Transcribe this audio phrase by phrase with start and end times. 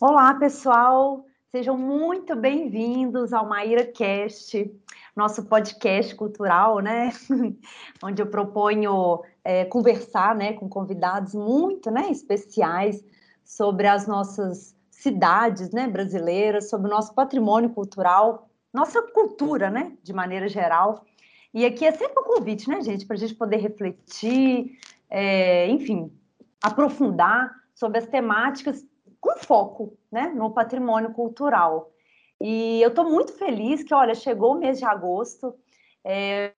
[0.00, 1.26] Olá, pessoal.
[1.52, 4.74] Sejam muito bem-vindos ao Maíra Cast,
[5.14, 7.12] nosso podcast cultural, né?
[8.02, 13.04] Onde eu proponho é, conversar, né, com convidados muito, né, especiais
[13.44, 20.14] sobre as nossas cidades, né, brasileiras, sobre o nosso patrimônio cultural, nossa cultura, né, de
[20.14, 21.04] maneira geral.
[21.52, 24.78] E aqui é sempre um convite, né, gente, para a gente poder refletir,
[25.10, 26.10] é, enfim,
[26.62, 28.82] aprofundar sobre as temáticas
[29.20, 31.90] com foco né, no patrimônio cultural.
[32.40, 35.54] E eu estou muito feliz que, olha, chegou o mês de agosto,
[36.04, 36.52] é,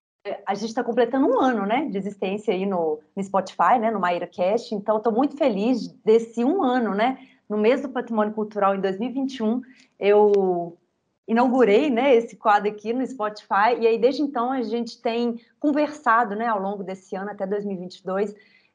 [0.47, 3.99] a gente está completando um ano né, de existência aí no, no Spotify, né, no
[3.99, 7.19] Maíra Cast, então estou muito feliz desse um ano, né?
[7.49, 9.61] No mês do patrimônio cultural, em 2021,
[9.99, 10.79] eu
[11.27, 16.37] inaugurei né, esse quadro aqui no Spotify, e aí desde então a gente tem conversado
[16.37, 18.35] né, ao longo desse ano, até 2022,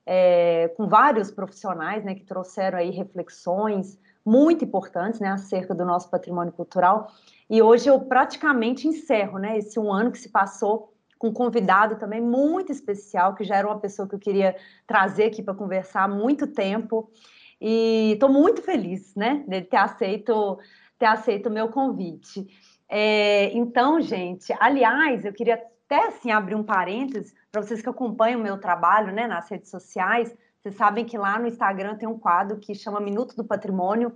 [0.10, 6.10] é, com vários profissionais né, que trouxeram aí reflexões muito importantes né, acerca do nosso
[6.10, 7.12] patrimônio cultural.
[7.50, 11.98] E hoje eu praticamente encerro né, esse um ano que se passou com um convidado
[11.98, 16.04] também muito especial, que já era uma pessoa que eu queria trazer aqui para conversar
[16.04, 17.12] há muito tempo.
[17.60, 20.58] E estou muito feliz né, dele ter aceito
[20.98, 22.48] ter aceito o meu convite.
[22.90, 28.40] É, então, gente, aliás, eu queria até assim abrir um parênteses para vocês que acompanham
[28.40, 30.32] o meu trabalho né, nas redes sociais.
[30.60, 34.16] Vocês sabem que lá no Instagram tem um quadro que chama Minuto do Patrimônio,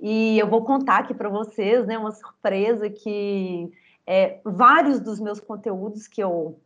[0.00, 3.70] e eu vou contar aqui para vocês né, uma surpresa que
[4.06, 6.58] é, vários dos meus conteúdos que eu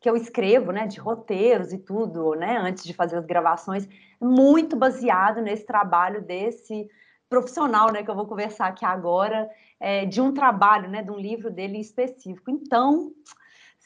[0.00, 3.88] que eu escrevo, né, de roteiros e tudo, né, antes de fazer as gravações,
[4.20, 6.90] muito baseado nesse trabalho desse
[7.26, 9.48] profissional, né, que eu vou conversar aqui agora,
[9.80, 12.50] é, de um trabalho, né, de um livro dele específico.
[12.50, 13.14] Então,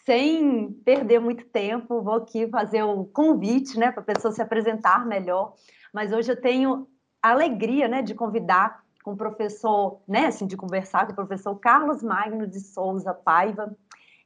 [0.08, 5.04] sem perder muito tempo, vou aqui fazer um convite, né, para a pessoa se apresentar
[5.04, 5.52] melhor.
[5.92, 6.88] Mas hoje eu tenho
[7.22, 11.54] a alegria, né, de convidar com o professor, né, assim, de conversar com o professor
[11.56, 13.76] Carlos Magno de Souza Paiva.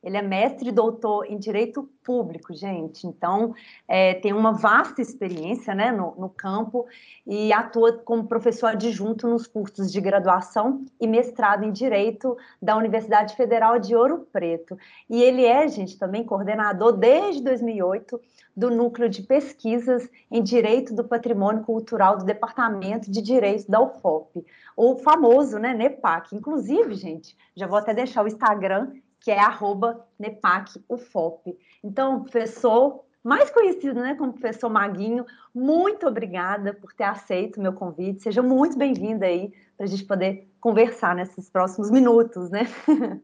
[0.03, 3.07] Ele é mestre e doutor em Direito Público, gente.
[3.07, 3.55] Então,
[3.87, 6.87] é, tem uma vasta experiência né, no, no, campo
[7.25, 13.37] e atua como professor adjunto nos cursos de graduação e mestrado em Direito da Universidade
[13.37, 14.77] Federal de Ouro Preto.
[15.09, 18.21] E ele é, gente, também coordenador desde 2008
[18.57, 24.45] do Núcleo de Pesquisas em Direito do Patrimônio Cultural do Departamento de Direito da UFOP,
[24.77, 26.35] o famoso né, NEPAC.
[26.35, 28.91] Inclusive, gente, já vou até deixar o Instagram
[29.23, 31.57] que é arroba NEPACUFOP.
[31.83, 35.25] Então, professor, mais conhecido né, como professor Maguinho,
[35.55, 38.23] muito obrigada por ter aceito o meu convite.
[38.23, 42.63] Seja muito bem-vinda aí para a gente poder conversar nesses próximos minutos, né?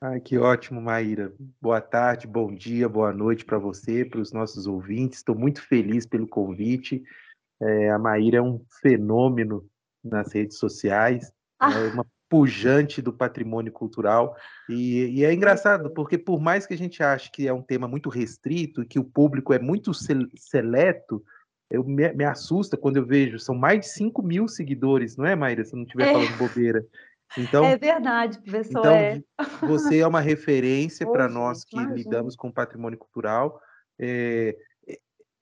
[0.00, 1.32] Ai, que ótimo, Maíra.
[1.62, 5.18] Boa tarde, bom dia, boa noite para você, para os nossos ouvintes.
[5.20, 7.02] Estou muito feliz pelo convite.
[7.62, 9.64] É, a Maíra é um fenômeno
[10.02, 11.70] nas redes sociais, ah.
[11.72, 14.36] é uma pujante do patrimônio cultural.
[14.68, 17.86] E, e, é engraçado, porque por mais que a gente ache que é um tema
[17.86, 21.24] muito restrito e que o público é muito seleto,
[21.70, 25.34] eu me, me, assusta quando eu vejo, são mais de 5 mil seguidores, não é,
[25.34, 25.64] Maíra?
[25.64, 26.12] Se eu não estiver é.
[26.12, 26.86] falando bobeira.
[27.36, 28.80] Então, é verdade, professor.
[28.80, 29.22] Então, é.
[29.62, 31.96] você é uma referência para nós que imagina.
[31.96, 33.60] lidamos com patrimônio cultural.
[33.98, 34.56] É,
[34.86, 34.98] é,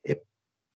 [0.06, 0.20] é,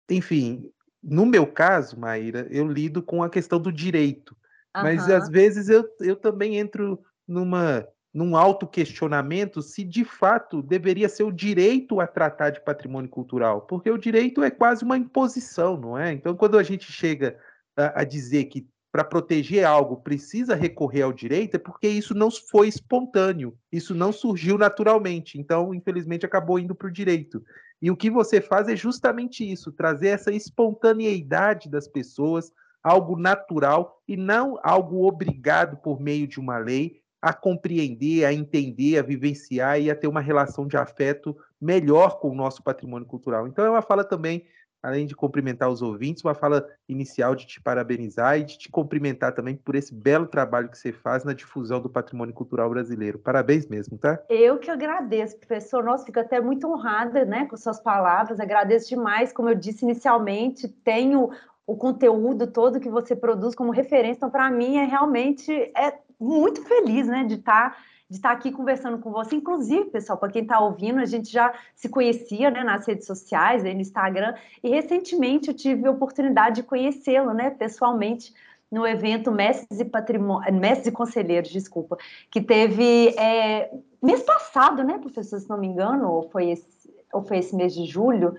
[0.10, 0.70] enfim,
[1.02, 4.36] no meu caso, Maíra, eu lido com a questão do direito.
[4.84, 11.24] Mas às vezes eu, eu também entro numa num autoquestionamento se de fato deveria ser
[11.24, 15.98] o direito a tratar de patrimônio cultural, porque o direito é quase uma imposição, não
[15.98, 16.14] é?
[16.14, 17.38] Então, quando a gente chega
[17.76, 22.32] a, a dizer que para proteger algo precisa recorrer ao direito, é porque isso não
[22.32, 25.38] foi espontâneo, isso não surgiu naturalmente.
[25.38, 27.44] Então, infelizmente, acabou indo para o direito.
[27.82, 32.50] E o que você faz é justamente isso: trazer essa espontaneidade das pessoas
[32.86, 39.00] algo natural e não algo obrigado por meio de uma lei a compreender, a entender,
[39.00, 43.48] a vivenciar e a ter uma relação de afeto melhor com o nosso patrimônio cultural.
[43.48, 44.46] Então, é uma fala também,
[44.84, 49.34] além de cumprimentar os ouvintes, uma fala inicial de te parabenizar e de te cumprimentar
[49.34, 53.18] também por esse belo trabalho que você faz na difusão do patrimônio cultural brasileiro.
[53.18, 54.22] Parabéns mesmo, tá?
[54.30, 55.84] Eu que agradeço, professor.
[55.84, 58.40] Nossa, fico até muito honrada né, com suas palavras.
[58.40, 59.34] Agradeço demais.
[59.34, 61.32] Como eu disse inicialmente, tenho
[61.68, 64.18] o conteúdo todo que você produz como referência.
[64.18, 67.78] Então, para mim, é realmente é muito feliz, né, de estar tá,
[68.10, 69.36] de estar tá aqui conversando com você.
[69.36, 73.64] Inclusive, pessoal, para quem está ouvindo, a gente já se conhecia, né, nas redes sociais,
[73.64, 78.34] no Instagram, e recentemente eu tive a oportunidade de conhecê-lo, né, pessoalmente
[78.72, 81.98] no evento Mestres e Patrimônio, Mestres e Conselheiros, desculpa,
[82.30, 83.72] que teve é,
[84.02, 87.74] mês passado, né, professor, se não me engano, ou foi esse, ou foi esse mês
[87.74, 88.36] de julho?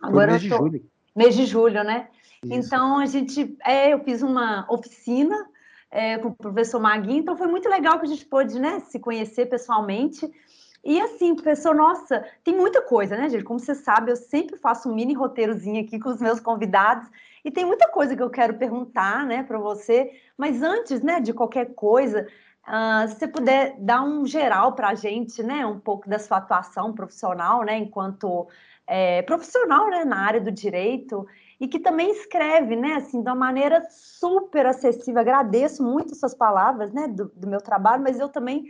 [0.00, 0.56] Agora foi mês tô...
[0.56, 0.92] de julho.
[1.14, 2.08] Mês de julho, né?
[2.44, 5.48] Então, a gente, é, eu fiz uma oficina
[5.90, 8.98] é, com o professor Magui, então foi muito legal que a gente pôde né, se
[8.98, 10.28] conhecer pessoalmente.
[10.84, 13.44] E assim, professor, nossa, tem muita coisa, né, gente?
[13.44, 17.08] Como você sabe, eu sempre faço um mini roteirozinho aqui com os meus convidados
[17.44, 20.10] e tem muita coisa que eu quero perguntar, né, para você.
[20.36, 22.26] Mas antes, né, de qualquer coisa,
[22.66, 26.38] uh, se você puder dar um geral para a gente, né, um pouco da sua
[26.38, 28.48] atuação profissional, né, enquanto
[28.84, 31.24] é, profissional, né, na área do direito
[31.62, 35.20] e que também escreve, né, assim, de uma maneira super acessível.
[35.20, 38.64] Agradeço muito suas palavras, né, do, do meu trabalho, mas eu também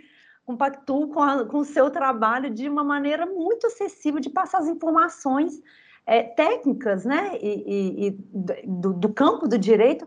[0.44, 4.68] compactuo com, a, com o seu trabalho de uma maneira muito acessível de passar as
[4.68, 5.58] informações
[6.04, 8.10] é, técnicas, né, e, e, e
[8.62, 10.06] do, do, campo do direito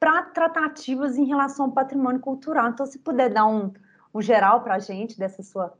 [0.00, 2.70] para tratativas em relação ao patrimônio cultural.
[2.70, 3.72] Então, se puder dar um,
[4.12, 5.72] um geral para a gente dessa sua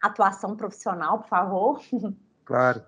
[0.00, 1.82] atuação profissional, por favor.
[2.46, 2.82] Claro.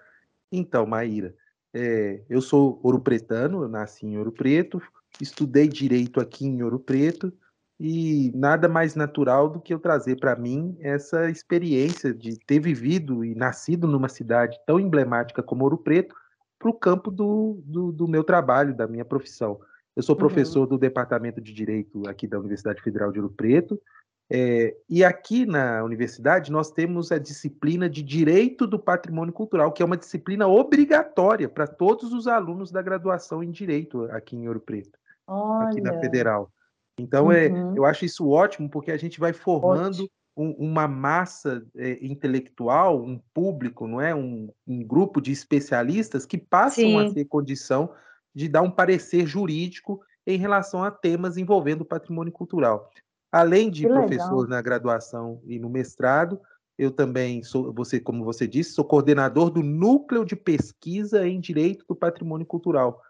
[0.51, 1.35] Então, Maíra,
[1.75, 4.81] é, eu sou ouro-pretano, eu nasci em Ouro Preto,
[5.21, 7.33] estudei direito aqui em Ouro Preto,
[7.79, 13.25] e nada mais natural do que eu trazer para mim essa experiência de ter vivido
[13.25, 16.15] e nascido numa cidade tão emblemática como Ouro Preto
[16.59, 19.59] para o campo do, do, do, meu trabalho, da minha profissão.
[19.97, 20.21] Eu sou uhum.
[20.21, 20.69] professor uhum.
[20.69, 23.81] do Departamento de Direito aqui da Universidade Federal de Ouro Preto,
[24.31, 29.83] é, e aqui na universidade nós temos a disciplina de Direito do Patrimônio Cultural, que
[29.83, 34.61] é uma disciplina obrigatória para todos os alunos da graduação em Direito aqui em Ouro
[34.61, 35.69] Preto, Olha.
[35.69, 36.51] aqui na Federal.
[36.99, 37.75] Então, é, uhum.
[37.75, 43.03] é, eu acho isso ótimo, porque a gente vai formando um, uma massa é, intelectual,
[43.03, 44.15] um público, não é?
[44.15, 47.11] Um, um, grupo de especialistas que passam Sim.
[47.11, 47.91] a ter condição
[48.35, 52.91] de dar um parecer jurídico em relação a temas envolvendo o patrimônio cultural.
[53.35, 54.47] Além de que professor legal.
[54.47, 56.41] na graduação e no mestrado,
[56.79, 61.85] eu também sou, você, como você disse, sou coordenador do núcleo de pesquisa em direito
[61.89, 63.03] do patrimônio cultural.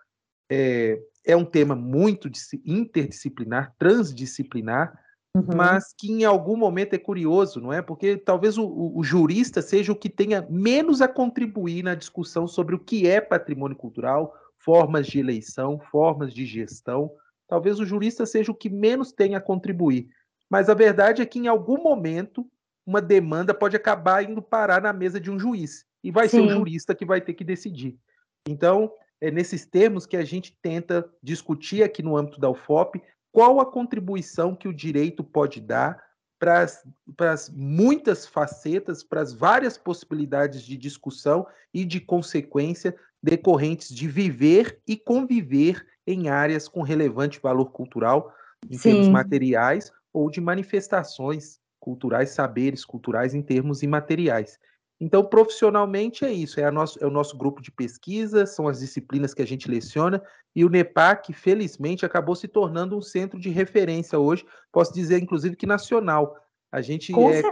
[0.50, 2.30] É, é um tema muito
[2.64, 4.98] interdisciplinar, transdisciplinar,
[5.36, 5.44] uhum.
[5.54, 7.82] mas que em algum momento é curioso, não é?
[7.82, 8.66] Porque talvez o,
[8.96, 13.20] o, jurista seja o que tenha menos a contribuir na discussão sobre o que é
[13.20, 17.10] patrimônio cultural, formas de eleição, formas de gestão.
[17.48, 20.08] Talvez o jurista seja o que menos tenha a contribuir.
[20.48, 22.48] Mas a verdade é que em algum momento
[22.86, 26.38] uma demanda pode acabar indo parar na mesa de um juiz e vai Sim.
[26.38, 27.98] ser o jurista que vai ter que decidir.
[28.46, 33.02] Então, é nesses termos que a gente tenta discutir aqui no âmbito da UFOP
[33.32, 36.02] qual a contribuição que o direito pode dar
[36.38, 44.06] para as muitas facetas, para as várias possibilidades de discussão e de consequência decorrentes de
[44.06, 48.32] viver e conviver em áreas com relevante valor cultural,
[48.68, 48.90] em Sim.
[48.90, 54.58] termos materiais, ou de manifestações culturais, saberes culturais em termos imateriais.
[55.00, 59.34] Então, profissionalmente é isso, é, nosso, é, o nosso grupo de pesquisa, são as disciplinas
[59.34, 60.22] que a gente leciona,
[60.54, 65.56] e o NEPAC, felizmente, acabou se tornando um centro de referência hoje, posso dizer, inclusive,
[65.56, 66.36] que nacional.
[66.70, 67.42] A gente, é,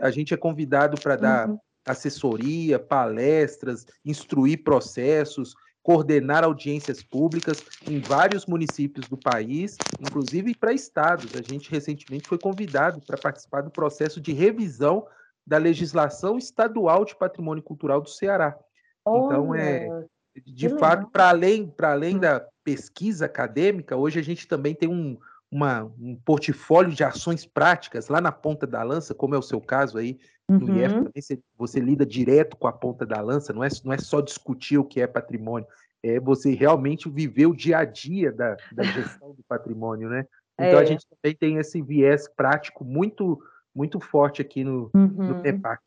[0.00, 1.58] a gente é convidado para dar uhum.
[1.86, 11.34] assessoria, palestras, instruir processos, coordenar audiências públicas em vários municípios do país, inclusive para estados.
[11.34, 15.06] A gente recentemente foi convidado para participar do processo de revisão
[15.46, 18.56] da legislação estadual de patrimônio cultural do Ceará.
[19.00, 20.04] Então, é,
[20.46, 22.20] de fato, para além, para além hum.
[22.20, 25.18] da pesquisa acadêmica, hoje a gente também tem um,
[25.50, 29.60] uma, um portfólio de ações práticas lá na ponta da lança, como é o seu
[29.60, 30.18] caso aí
[30.52, 31.04] uhum.
[31.04, 34.20] Também você, você, lida direto com a ponta da lança, não é, não é só
[34.20, 35.66] discutir o que é patrimônio,
[36.02, 40.24] é você realmente viver o dia a dia da, da gestão do patrimônio, né?
[40.58, 40.82] Então é.
[40.82, 43.40] a gente também tem esse viés prático muito
[43.74, 45.06] muito forte aqui no, uhum.
[45.08, 45.80] no TEPAC.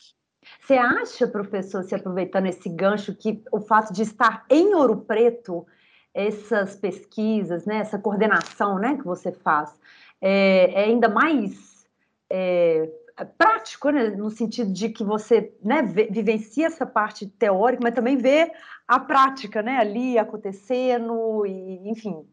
[0.61, 5.65] Você acha, professor, se aproveitando esse gancho, que o fato de estar em Ouro Preto,
[6.13, 9.73] essas pesquisas, né, essa coordenação né, que você faz,
[10.21, 11.85] é, é ainda mais
[12.29, 12.89] é,
[13.37, 18.51] prático, né, no sentido de que você né, vivencia essa parte teórica, mas também vê
[18.87, 22.27] a prática né, ali acontecendo, e, enfim,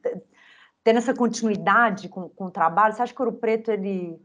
[0.83, 2.95] tendo essa continuidade com, com o trabalho.
[2.95, 4.21] Você acha que Ouro Preto ele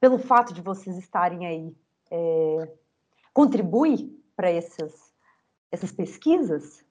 [0.00, 1.76] pelo fato de vocês estarem aí,
[2.10, 2.72] é,
[3.32, 5.12] contribui para essas,
[5.70, 6.84] essas pesquisas?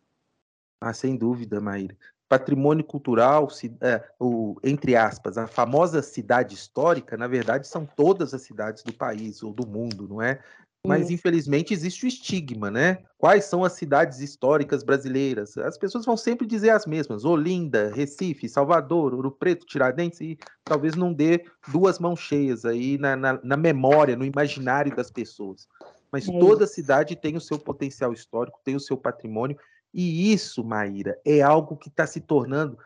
[0.82, 1.96] Ah, sem dúvida, Maíra.
[2.28, 3.48] Patrimônio cultural,
[3.82, 8.94] é, o, entre aspas, a famosa cidade histórica, na verdade, são todas as cidades do
[8.94, 10.40] país ou do mundo, não é?
[10.88, 13.00] Mas, infelizmente, existe o estigma, né?
[13.18, 15.58] Quais são as cidades históricas brasileiras?
[15.58, 20.96] As pessoas vão sempre dizer as mesmas: Olinda, Recife, Salvador, Ouro Preto, Tiradentes, e talvez
[20.96, 25.68] não dê duas mãos cheias aí na, na, na memória, no imaginário das pessoas.
[26.12, 29.58] Mas é toda cidade tem o seu potencial histórico, tem o seu patrimônio,
[29.98, 32.78] E isso, Maíra, é algo que está se tornando.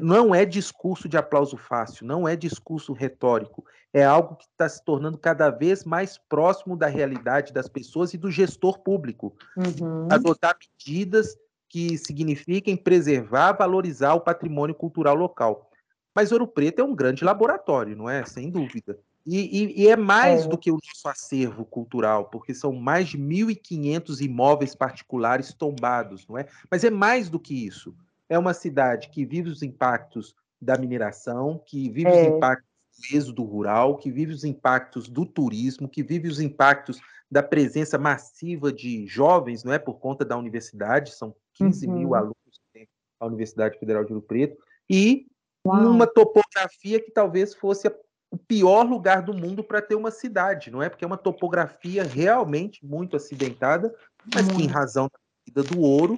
[0.00, 4.84] Não é discurso de aplauso fácil, não é discurso retórico, é algo que está se
[4.84, 9.34] tornando cada vez mais próximo da realidade das pessoas e do gestor público.
[9.56, 10.06] Uhum.
[10.08, 11.36] Adotar medidas
[11.68, 15.68] que signifiquem preservar, valorizar o patrimônio cultural local.
[16.14, 18.24] Mas Ouro Preto é um grande laboratório, não é?
[18.24, 18.96] Sem dúvida.
[19.26, 20.48] E, e, e é mais é.
[20.48, 26.36] do que o nosso acervo cultural, porque são mais de 1.500 imóveis particulares tombados, não
[26.36, 26.46] é?
[26.70, 27.94] Mas é mais do que isso.
[28.28, 32.22] É uma cidade que vive os impactos da mineração, que vive é.
[32.22, 37.00] os impactos do êxodo rural, que vive os impactos do turismo, que vive os impactos
[37.30, 39.78] da presença massiva de jovens, não é?
[39.78, 41.94] Por conta da universidade, são 15 uhum.
[41.94, 42.88] mil alunos que tem
[43.18, 45.26] a Universidade Federal de Ouro Preto, e
[45.66, 45.80] Uau.
[45.80, 47.88] numa topografia que talvez fosse
[48.34, 50.88] o pior lugar do mundo para ter uma cidade, não é?
[50.88, 53.94] Porque é uma topografia realmente muito acidentada,
[54.34, 56.16] mas que, em razão da vida do ouro,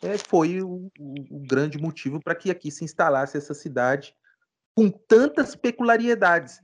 [0.00, 4.14] é, foi o, o, grande motivo para que aqui se instalasse essa cidade
[4.72, 6.60] com tantas peculiaridades.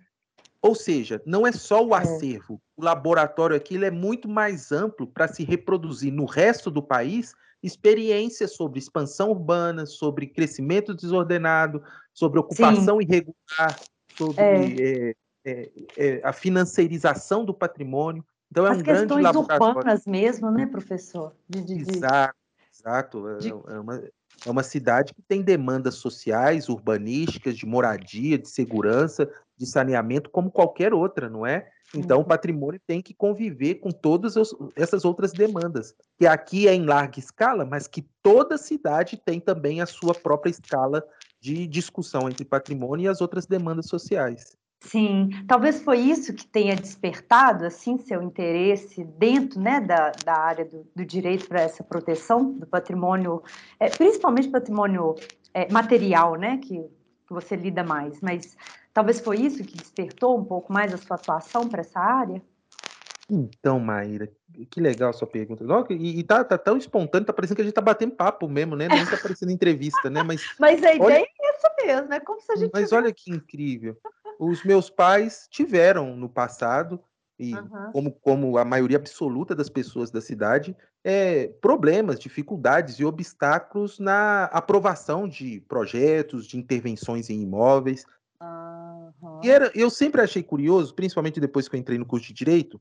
[0.62, 1.98] Ou seja, não é só o é.
[1.98, 7.34] acervo, o laboratório aqui é muito mais amplo para se reproduzir no resto do país
[7.60, 11.82] experiências sobre expansão urbana, sobre crescimento desordenado,
[12.12, 13.02] sobre ocupação Sim.
[13.02, 13.76] irregular,
[14.16, 15.14] sobre é.
[15.46, 18.24] É, é, a financeirização do patrimônio.
[18.50, 19.46] Então é As um grande laboratório.
[19.48, 21.34] questões urbanas mesmo, né, professor?
[21.48, 22.34] De, de, exato,
[22.72, 23.28] exato.
[23.28, 23.50] É, de...
[23.50, 24.02] É, uma,
[24.46, 30.50] é uma cidade que tem demandas sociais, urbanísticas, de moradia, de segurança, de saneamento, como
[30.50, 31.68] qualquer outra, não é?
[31.94, 32.26] Então, o uhum.
[32.26, 34.34] patrimônio tem que conviver com todas
[34.74, 39.80] essas outras demandas, que aqui é em larga escala, mas que toda cidade tem também
[39.80, 41.04] a sua própria escala
[41.44, 44.56] de discussão entre patrimônio e as outras demandas sociais.
[44.80, 50.64] Sim, talvez foi isso que tenha despertado assim seu interesse dentro né, da, da área
[50.64, 53.42] do, do direito para essa proteção do patrimônio,
[53.78, 55.16] é, principalmente patrimônio
[55.52, 56.78] é, material, né, que,
[57.26, 58.22] que você lida mais.
[58.22, 58.56] Mas
[58.94, 62.42] talvez foi isso que despertou um pouco mais a sua atuação para essa área.
[63.30, 64.30] Então, Maíra,
[64.70, 65.64] que legal a sua pergunta.
[65.90, 68.76] E, e tá, tá, tão espontâneo, tá parecendo que a gente tá batendo papo mesmo,
[68.76, 68.86] né?
[68.88, 70.22] Nem tá parecendo entrevista, né?
[70.22, 71.14] Mas, Mas a ideia olha...
[71.14, 72.70] é essa mesmo, é como se a gente.
[72.72, 73.96] Mas olha que incrível.
[74.38, 77.00] Os meus pais tiveram no passado,
[77.38, 77.92] e uhum.
[77.92, 84.44] como, como a maioria absoluta das pessoas da cidade, é, problemas, dificuldades e obstáculos na
[84.44, 88.04] aprovação de projetos, de intervenções em imóveis.
[88.40, 89.40] Uhum.
[89.42, 92.80] E era, eu sempre achei curioso, principalmente depois que eu entrei no curso de Direito,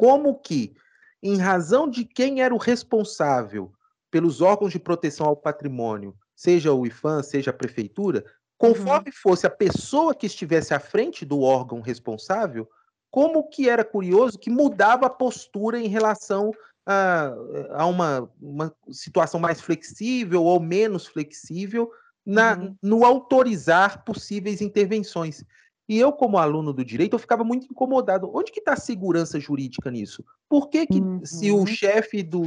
[0.00, 0.74] como que,
[1.22, 3.70] em razão de quem era o responsável
[4.10, 8.24] pelos órgãos de proteção ao patrimônio, seja o IFAM, seja a prefeitura,
[8.56, 9.20] conforme uhum.
[9.22, 12.66] fosse a pessoa que estivesse à frente do órgão responsável,
[13.10, 16.50] como que era curioso que mudava a postura em relação
[16.86, 17.34] a,
[17.72, 21.90] a uma, uma situação mais flexível ou menos flexível
[22.24, 22.76] na, uhum.
[22.82, 25.44] no autorizar possíveis intervenções.
[25.90, 28.30] E eu, como aluno do direito, eu ficava muito incomodado.
[28.32, 30.24] Onde que está a segurança jurídica nisso?
[30.48, 31.20] Por que, que uhum.
[31.24, 31.66] se o uhum.
[31.66, 32.42] chefe do.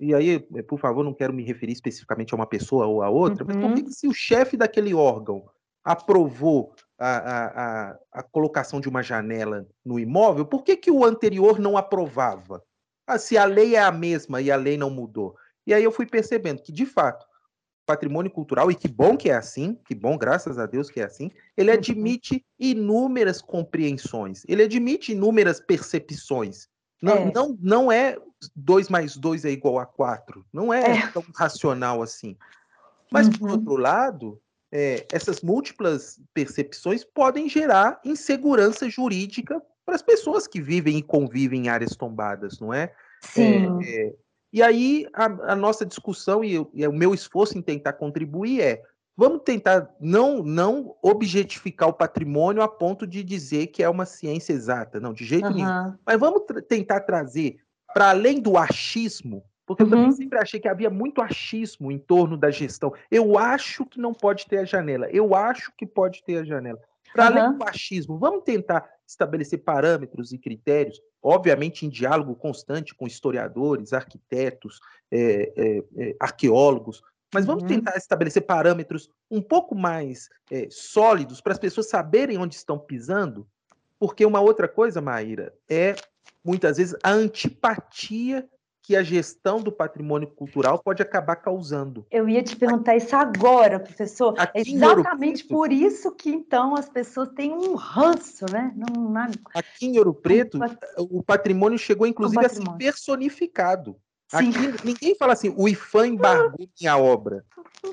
[0.00, 3.10] E aí, eh, por favor, não quero me referir especificamente a uma pessoa ou a
[3.10, 3.48] outra, uhum.
[3.48, 3.86] mas por que, uhum.
[3.88, 5.44] que se o chefe daquele órgão
[5.84, 7.46] aprovou a, a,
[7.90, 12.62] a, a, colocação de uma janela no imóvel, por que, que o anterior não aprovava?
[13.06, 15.36] Ah, se a lei é a mesma e a lei não mudou.
[15.66, 17.26] E aí eu fui percebendo que, de fato,
[17.88, 21.04] patrimônio cultural, e que bom que é assim, que bom, graças a Deus que é
[21.04, 21.78] assim, ele uhum.
[21.78, 26.68] admite inúmeras compreensões, ele admite inúmeras percepções.
[27.00, 28.18] Não é, não, não é
[28.54, 32.36] 2 mais 2 é igual a 4, não é, é, tão racional assim.
[33.10, 33.32] Mas, uhum.
[33.32, 34.38] por outro lado,
[34.70, 41.64] é, essas múltiplas percepções podem gerar insegurança jurídica para as pessoas que vivem e convivem
[41.64, 42.92] em áreas tombadas, não é?
[43.22, 43.78] Sim.
[43.82, 44.12] É,
[44.52, 48.82] e aí a, a nossa discussão e, e, o meu esforço em tentar contribuir é
[49.16, 54.52] vamos tentar não não objetificar o patrimônio a ponto de dizer que é uma ciência
[54.52, 55.54] exata, não, de jeito uhum.
[55.54, 55.94] nenhum.
[56.06, 57.58] Mas vamos tra tentar trazer
[57.92, 59.88] para além do achismo, porque uhum.
[59.88, 60.16] eu também uhum.
[60.16, 62.92] sempre achei que havia muito achismo em torno da gestão.
[63.10, 66.78] Eu acho que não pode ter a janela, eu acho que pode ter a janela.
[67.12, 67.38] Para uhum.
[67.38, 73.94] além do achismo, vamos tentar estabelecer parâmetros e critérios, obviamente em diálogo constante com historiadores,
[73.94, 77.68] arquitetos, é, é, é, arqueólogos, mas vamos uhum.
[77.68, 83.48] tentar estabelecer parâmetros um pouco mais é, sólidos para as pessoas saberem onde estão pisando,
[83.98, 85.94] porque uma outra coisa, Maíra, é
[86.44, 88.48] muitas vezes a antipatia
[88.82, 92.06] que a gestão do patrimônio cultural pode acabar causando.
[92.10, 94.34] Eu ia te perguntar isso agora, professor.
[94.54, 98.72] É exatamente Preto, por isso que então as pessoas têm um ranço, né?
[98.74, 99.30] Não, não...
[99.54, 100.58] Aqui em Ouro Preto,
[100.96, 103.96] o patrimônio chegou inclusive a ser personificado.
[104.32, 107.44] Aqui ninguém fala assim, o IFAM embargou minha obra.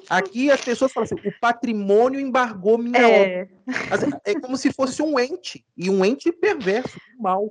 [0.10, 3.44] Aqui as pessoas falam assim, o patrimônio embargou minha é.
[3.44, 4.22] obra.
[4.26, 7.50] É como se fosse um ente, e um ente perverso, mal.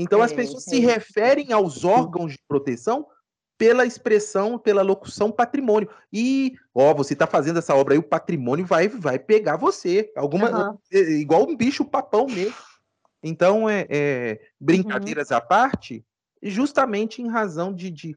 [0.00, 0.70] Então é, as pessoas é.
[0.70, 3.06] se referem aos órgãos de proteção
[3.58, 5.88] pela expressão, pela locução patrimônio.
[6.10, 10.10] E, ó, você está fazendo essa obra aí, o patrimônio vai, vai pegar você.
[10.16, 10.78] Alguma, uhum.
[10.90, 12.54] Igual um bicho papão mesmo.
[13.22, 15.36] Então, é, é brincadeiras uhum.
[15.36, 16.02] à parte,
[16.42, 18.16] justamente em razão de, de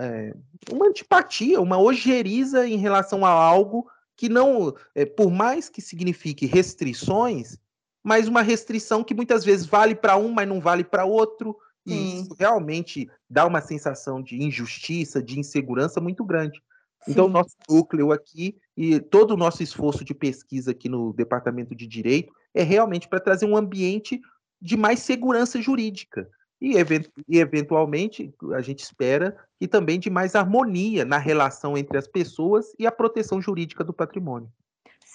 [0.00, 0.34] é,
[0.72, 6.46] uma antipatia, uma ojeriza em relação a algo que não, é, por mais que signifique
[6.46, 7.56] restrições,
[8.02, 12.20] mas uma restrição que muitas vezes vale para um, mas não vale para outro, e
[12.20, 16.62] isso realmente dá uma sensação de injustiça, de insegurança muito grande.
[17.02, 17.12] Sim.
[17.12, 21.74] Então, o nosso núcleo aqui e todo o nosso esforço de pesquisa aqui no Departamento
[21.74, 24.20] de Direito é realmente para trazer um ambiente
[24.60, 26.28] de mais segurança jurídica.
[26.60, 26.74] E,
[27.26, 32.66] e, eventualmente, a gente espera que também de mais harmonia na relação entre as pessoas
[32.78, 34.50] e a proteção jurídica do patrimônio.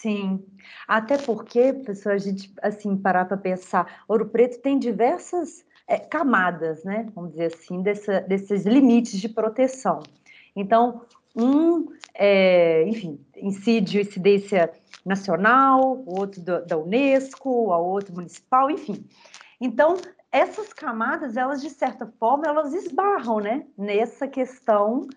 [0.02, 0.46] Sim,
[0.86, 6.84] até porque, pessoal, a gente, assim, parar para pensar, Ouro Preto tem diversas é, camadas,
[6.84, 10.04] né, vamos dizer assim, dessa, desses limites de proteção.
[10.54, 14.70] Então, um, é, enfim, incide incidência
[15.06, 19.06] nacional, o outro do, da Unesco, o outro municipal, enfim.
[19.62, 19.96] Então,
[20.30, 25.08] essas camadas, elas de certa forma, elas esbarram, né, nessa questão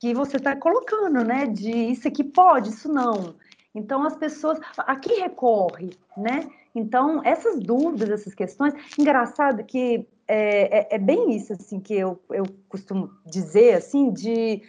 [0.00, 3.36] que você está colocando, né, de isso aqui pode, isso não.
[3.74, 6.48] Então, as pessoas, aqui recorre, né?
[6.74, 12.20] Então, essas dúvidas, essas questões, engraçado que é, é, é, bem isso, assim, que eu,
[12.30, 14.62] eu costumo dizer, assim, de,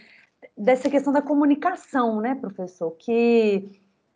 [0.58, 2.92] dessa questão da comunicação, né, professor?
[2.92, 3.70] Que,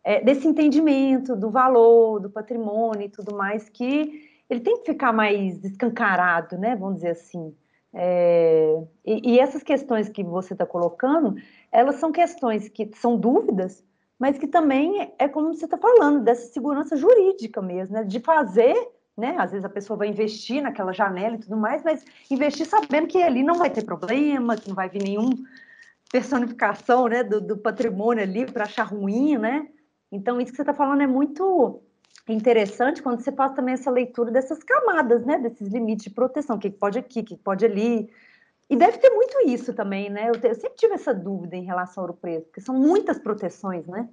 [0.04, 5.12] é, desse entendimento do valor, do patrimônio e tudo mais, que ele tem que ficar
[5.12, 7.54] mais escancarado, né, vamos dizer assim.
[7.92, 11.36] É, e, e essas questões que você está colocando,
[11.72, 13.84] elas são questões que são dúvidas,
[14.20, 18.04] mas que também é como você está falando, dessa segurança jurídica mesmo, né?
[18.04, 18.76] De fazer,
[19.16, 19.34] né?
[19.38, 23.22] Às vezes a pessoa vai investir naquela janela e tudo mais, mas investir sabendo que
[23.22, 25.30] ali não vai ter problema, que não vai vir nenhum
[26.12, 29.66] personificação né, do, do patrimônio ali para achar ruim, né?
[30.12, 31.80] Então, isso que você está falando é muito
[32.28, 35.38] interessante quando você faz também essa leitura dessas camadas, né?
[35.38, 38.10] Desses limites de proteção, o que pode aqui, o que pode ali.
[38.70, 40.30] E deve ter muito isso também, né?
[40.30, 43.84] Eu, eu, sempre tive essa dúvida em relação ao Ouro Preto, porque são muitas proteções,
[43.88, 44.08] né?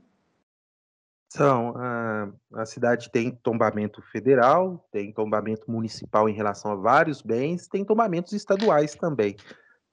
[1.32, 1.76] São.
[1.78, 7.86] A, a cidade tem tombamento federal, tem tombamento municipal em relação a vários bens, tem
[7.86, 9.36] tombamentos estaduais também.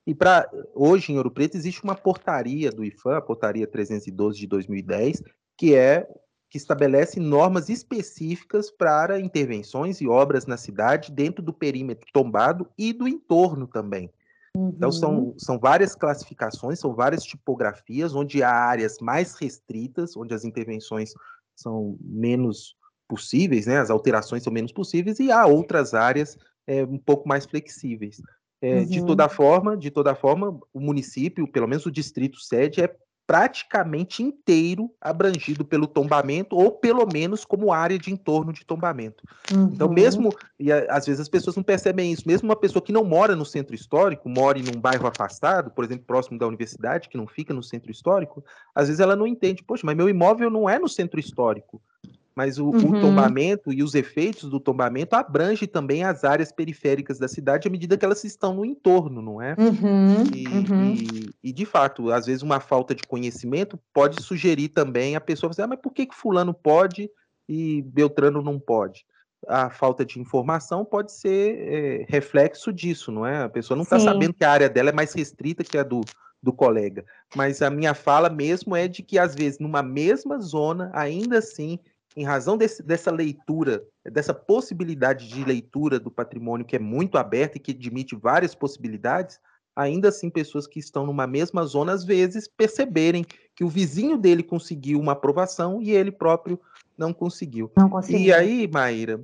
[0.06, 4.46] E para hoje em Ouro Preto existe uma portaria do IFAM, a portaria 312 de
[4.46, 5.22] 2010,
[5.58, 6.08] que é
[6.48, 12.92] que estabelece normas específicas para intervenções e obras na cidade dentro do perímetro tombado e
[12.92, 14.10] do entorno também.
[14.56, 14.68] Uhum.
[14.68, 15.34] Então, são, uhum.
[15.38, 21.12] são várias classificações, são várias tipografias, onde há áreas mais restritas, onde as intervenções
[21.56, 22.76] são menos
[23.08, 23.78] possíveis, né?
[23.78, 28.22] as alterações são menos possíveis, e há outras áreas é, um pouco mais flexíveis.
[28.60, 28.86] É, uhum.
[28.86, 34.22] De toda forma, de toda forma, o município, pelo menos o distrito sede, é praticamente
[34.22, 39.24] inteiro abrangido pelo tombamento, ou pelo menos como área de entorno de tombamento.
[39.44, 39.70] Então, uhum.
[39.72, 43.04] Então, mesmo, e às vezes as pessoas não percebem isso, mesmo uma pessoa que não
[43.04, 47.16] mora no centro histórico, mora em um bairro afastado, por exemplo, próximo da universidade, que
[47.16, 50.68] não fica no centro histórico, às vezes ela não entende, poxa, mas meu imóvel não
[50.68, 51.80] é no centro histórico
[52.34, 52.98] mas o, uhum.
[52.98, 57.70] o, tombamento e os efeitos do tombamento abrange também as áreas periféricas da cidade à
[57.70, 59.54] medida que elas estão no entorno, não é?
[59.58, 60.24] Uhum.
[60.34, 60.94] E, uhum.
[60.94, 65.50] E, e, de fato, às vezes uma falta de conhecimento pode sugerir também a pessoa
[65.50, 67.08] dizer, ah, mas por que, que fulano pode
[67.48, 69.04] e Beltrano não pode?
[69.46, 73.42] A falta de informação pode ser é, reflexo disso, não é?
[73.42, 76.00] A pessoa não está sabendo que a área dela é mais restrita que a do,
[76.42, 77.04] do colega.
[77.36, 81.78] Mas a minha fala mesmo é de que, às vezes, numa mesma zona, ainda assim,
[82.16, 87.58] em razão desse, dessa leitura, dessa possibilidade de leitura do patrimônio que é muito aberta
[87.58, 89.40] e que admite várias possibilidades,
[89.74, 93.24] ainda assim pessoas que estão numa mesma zona às vezes perceberem
[93.56, 96.60] que o vizinho dele conseguiu uma aprovação e ele próprio
[96.96, 97.70] não conseguiu.
[97.76, 98.20] Não conseguiu.
[98.20, 99.20] E aí, Maíra,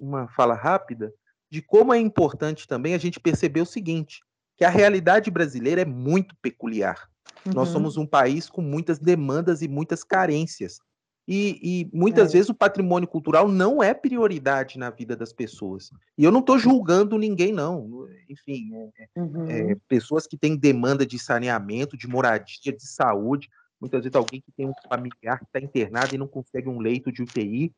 [0.00, 1.12] uma fala rápida
[1.48, 4.20] de como é importante também a gente perceber o seguinte,
[4.56, 7.08] que a realidade brasileira é muito peculiar.
[7.44, 7.52] Uhum.
[7.54, 10.80] Nós somos um país com muitas demandas e muitas carências.
[11.28, 12.32] E, e muitas é.
[12.34, 15.90] vezes o patrimônio cultural não é prioridade na vida das pessoas.
[16.16, 18.08] E eu não estou julgando ninguém, não.
[18.28, 19.50] Enfim, é, é, uhum.
[19.50, 23.50] é, pessoas que têm demanda de saneamento, de moradia, de saúde.
[23.80, 27.10] Muitas vezes alguém que tem um familiar que está internado e não consegue um leito
[27.10, 27.72] de UTI.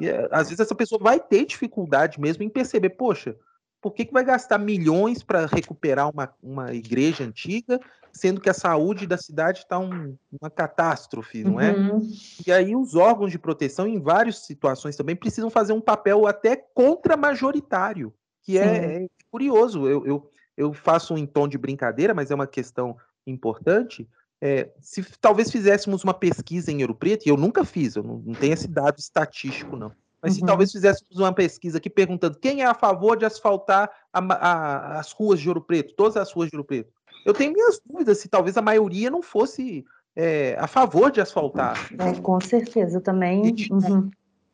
[0.00, 3.36] E, às vezes essa pessoa vai ter dificuldade mesmo em perceber, poxa,
[3.84, 7.78] Por que, que vai gastar milhões para recuperar uma, uma igreja antiga,
[8.14, 11.70] sendo que a saúde da cidade está um, uma catástrofe, não é?
[11.70, 12.00] Uhum.
[12.46, 16.56] E aí os órgãos de proteção, em várias situações também, precisam fazer um papel até
[16.56, 19.86] contra-majoritário, que é, é, curioso.
[19.86, 24.08] Eu, eu, eu faço um em tom de brincadeira, mas é uma questão importante.
[24.40, 28.16] É, se talvez fizéssemos uma pesquisa em Ouro Preto, e eu nunca fiz, eu não,
[28.16, 29.92] não tenho esse dado estatístico, não.
[30.24, 30.40] Mas uhum.
[30.40, 34.98] se talvez fizéssemos uma pesquisa aqui perguntando quem é a favor de asfaltar a, a,
[34.98, 36.90] as ruas de Ouro Preto, todas as ruas de Ouro Preto.
[37.26, 39.84] Eu tenho minhas dúvidas se talvez a maioria não fosse
[40.16, 41.90] é, a favor de asfaltar.
[41.98, 43.54] É, com certeza, também.
[43.54, 44.10] E, uhum.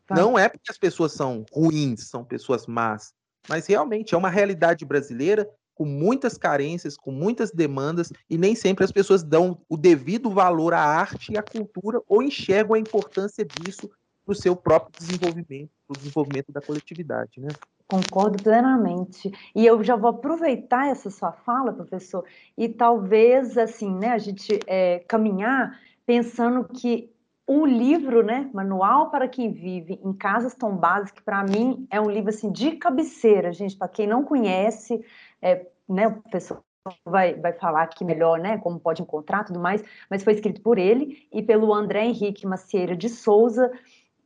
[0.09, 3.13] Não é porque as pessoas são ruins, são pessoas más,
[3.47, 8.83] mas realmente é uma realidade brasileira com muitas carências, com muitas demandas, e nem sempre
[8.83, 13.45] as pessoas dão o devido valor à arte e à cultura ou enxergam a importância
[13.45, 13.89] disso
[14.25, 17.49] para o seu próprio desenvolvimento, para o desenvolvimento da coletividade, né?
[17.87, 19.31] Concordo plenamente.
[19.53, 22.23] E eu já vou aproveitar essa sua fala, professor,
[22.57, 27.11] e talvez assim, né, a gente é, caminhar pensando que
[27.45, 32.09] o livro, né, Manual para quem vive em casas tombadas, que para mim é um
[32.09, 35.03] livro assim de cabeceira, gente, para quem não conhece,
[35.41, 36.63] é, né, o pessoal
[37.05, 40.77] vai, vai falar aqui melhor, né, como pode encontrar tudo mais, mas foi escrito por
[40.77, 43.69] ele e pelo André Henrique Macieira de Souza,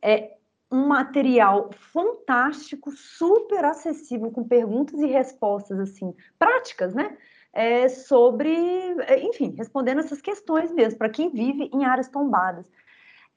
[0.06, 0.36] é
[0.70, 7.16] um material fantástico, super acessível, com perguntas e respostas, assim, práticas, né,
[7.52, 8.50] é, sobre,
[9.06, 12.70] é, enfim, respondendo essas questões mesmo, para quem vive em áreas tombadas.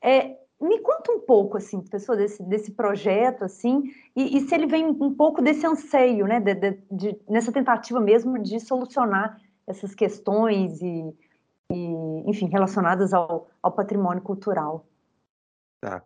[0.01, 3.83] É, me conta um pouco, assim, pessoa, desse, desse projeto, assim,
[4.15, 7.99] e, e, se ele vem um pouco desse anseio, né, de, de, de, nessa tentativa
[7.99, 11.15] mesmo de solucionar essas questões e,
[11.71, 14.85] e enfim, relacionadas ao, ao, patrimônio cultural.
[15.79, 16.03] Tá.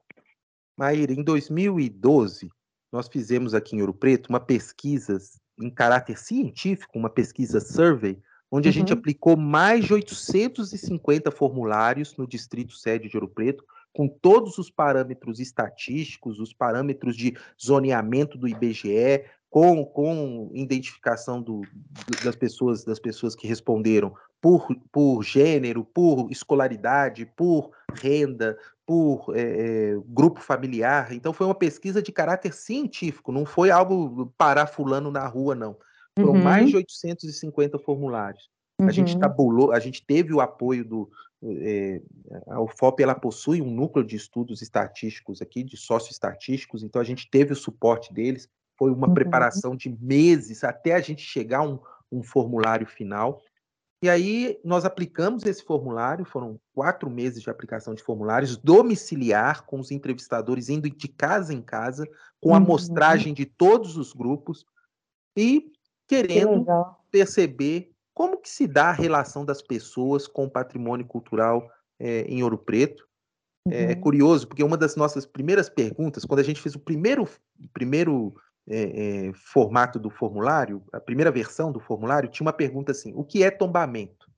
[0.78, 2.50] Maíra, em 2012,
[2.92, 5.18] nós fizemos aqui em Ouro Preto uma pesquisa
[5.60, 8.20] em caráter científico, uma pesquisa survey,
[8.52, 8.74] onde a uhum.
[8.74, 14.70] gente aplicou mais de 850 formulários no distrito sede de Ouro Preto, com todos os
[14.70, 21.62] parâmetros estatísticos, os parâmetros de zoneamento do IBGE, com, com identificação do,
[22.24, 29.96] das pessoas das pessoas que responderam por, por gênero, por escolaridade, por renda, por é,
[30.06, 31.14] grupo familiar.
[31.14, 35.78] Então foi uma pesquisa de caráter científico, não foi algo parar fulano na rua, não.
[36.20, 36.44] Foram uhum.
[36.44, 38.50] mais de 850 formulários.
[38.82, 38.90] Uhum.
[38.90, 39.22] A gente uhum.
[39.22, 41.10] tabulou, a gente teve o apoio do,
[41.42, 42.02] é,
[42.48, 47.30] a UFOP ela possui um núcleo de estudos estatísticos aqui, de socioestatísticos, então a gente
[47.32, 49.14] teve o suporte deles, foi uma uhum.
[49.14, 51.80] preparação de meses até a gente chegar a um,
[52.12, 53.42] um formulário final.
[54.04, 59.80] E aí nós aplicamos esse formulário, foram quatro meses de aplicação de formulários, domiciliar, com
[59.80, 62.06] os entrevistadores indo de casa em casa,
[62.42, 62.66] com a uhum.
[62.66, 64.66] amostragem de todos os grupos,
[65.38, 65.72] e
[66.06, 71.72] querendo que perceber como que se dá a relação das pessoas com o patrimônio cultural
[71.98, 73.08] é, em Ouro Preto?
[73.70, 74.02] É, é uhum.
[74.02, 77.26] curioso, porque uma das nossas primeiras perguntas, quando a gente fez o primeiro,
[77.72, 78.36] primeiro
[78.68, 83.24] é, é, formato do formulário, a primeira versão do formulário, tinha uma pergunta assim: o
[83.24, 84.32] que é tombamento?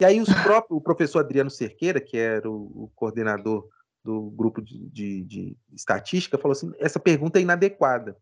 [0.00, 3.68] E aí próprios, o professor Adriano Cerqueira, que era o, o coordenador
[4.04, 8.16] do grupo de, de, de, estatística, falou assim: essa pergunta é inadequada.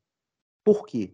[0.65, 1.13] Por quê?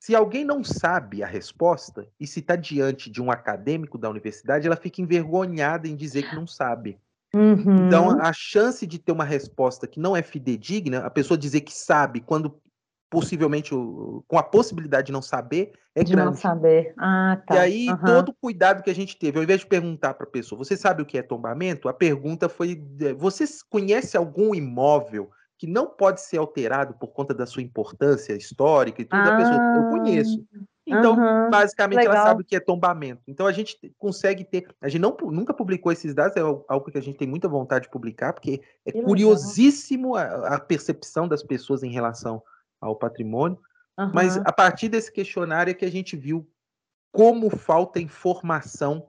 [0.00, 4.66] Se alguém não sabe a resposta e se está diante de um acadêmico da universidade,
[4.66, 6.98] ela fica envergonhada em dizer que não sabe.
[7.34, 7.86] Uhum.
[7.86, 11.72] Então, a chance de ter uma resposta que não é fidedigna, a pessoa dizer que
[11.72, 12.60] sabe, quando
[13.10, 16.30] possivelmente com a possibilidade de não saber, é de grande.
[16.30, 16.94] não saber.
[16.96, 17.56] Ah, tá.
[17.56, 17.98] E aí, uhum.
[17.98, 20.76] todo o cuidado que a gente teve, ao invés de perguntar para a pessoa, você
[20.76, 21.88] sabe o que é tombamento?
[21.88, 22.80] A pergunta foi:
[23.18, 29.02] você conhece algum imóvel que não pode ser alterado por conta da sua importância histórica
[29.02, 30.46] e tudo, ah, a pessoa, eu conheço.
[30.86, 32.14] Então, uhum, basicamente, legal.
[32.14, 33.22] ela sabe o que é tombamento.
[33.28, 34.66] Então, a gente consegue ter.
[34.80, 37.84] A gente não, nunca publicou esses dados, é algo que a gente tem muita vontade
[37.84, 42.42] de publicar, porque é que curiosíssimo a, a, percepção das pessoas em relação
[42.80, 43.58] ao patrimônio.
[43.98, 44.10] Uhum.
[44.14, 46.48] Mas a partir desse questionário é que a gente viu
[47.12, 49.06] como falta informação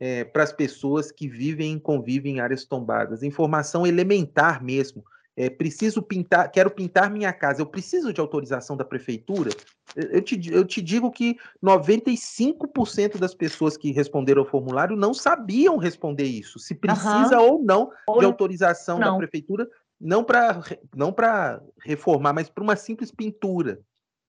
[0.00, 5.04] é, para as pessoas que vivem e convivem em áreas tombadas, informação elementar mesmo
[5.36, 9.50] é, preciso pintar, quero pintar minha casa, eu preciso de autorização da prefeitura?
[9.96, 15.76] Eu te, eu te digo que 95% das pessoas que responderam ao formulário não sabiam
[15.76, 17.48] responder isso, se precisa uhum.
[17.48, 19.12] ou não ou de autorização não.
[19.12, 19.68] da prefeitura,
[20.00, 20.62] não para
[20.94, 21.14] não
[21.80, 23.80] reformar, mas para uma simples pintura.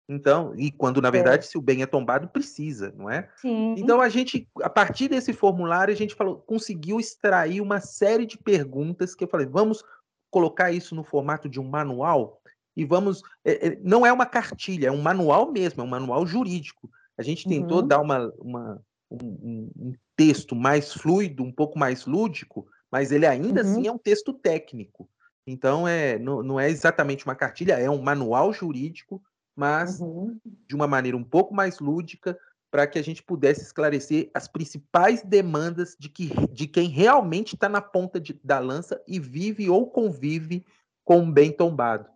[0.08, 1.47] Então, e quando na verdade, é.
[1.47, 3.28] se o bem é tombado, precisa, não é?
[3.38, 3.75] Sim.
[3.78, 8.38] Então a gente, a partir desse formulário, a gente falou, conseguiu extrair uma série de
[8.38, 9.84] perguntas que eu falei, vamos
[10.30, 12.39] colocar isso no formato de um manual
[12.75, 13.23] e vamos.
[13.43, 16.89] É, é, não é uma cartilha, é um manual mesmo, é um manual jurídico.
[17.17, 17.88] A gente tentou uhum.
[17.88, 23.62] dar uma, uma um, um, texto mais fluido, um pouco mais lúdico, mas ele ainda
[23.62, 23.80] assim uhum.
[23.80, 25.10] assim é um texto técnico.
[25.47, 29.21] Então, é, não, não, é exatamente uma cartilha, é um manual jurídico,
[29.55, 30.38] mas uhum.
[30.67, 32.38] de uma maneira um pouco mais lúdica,
[32.71, 37.69] para que a gente pudesse esclarecer as principais demandas de, que, de quem realmente está
[37.69, 40.65] na ponta de, da lança e vive ou convive
[41.05, 42.10] com um bem tombado.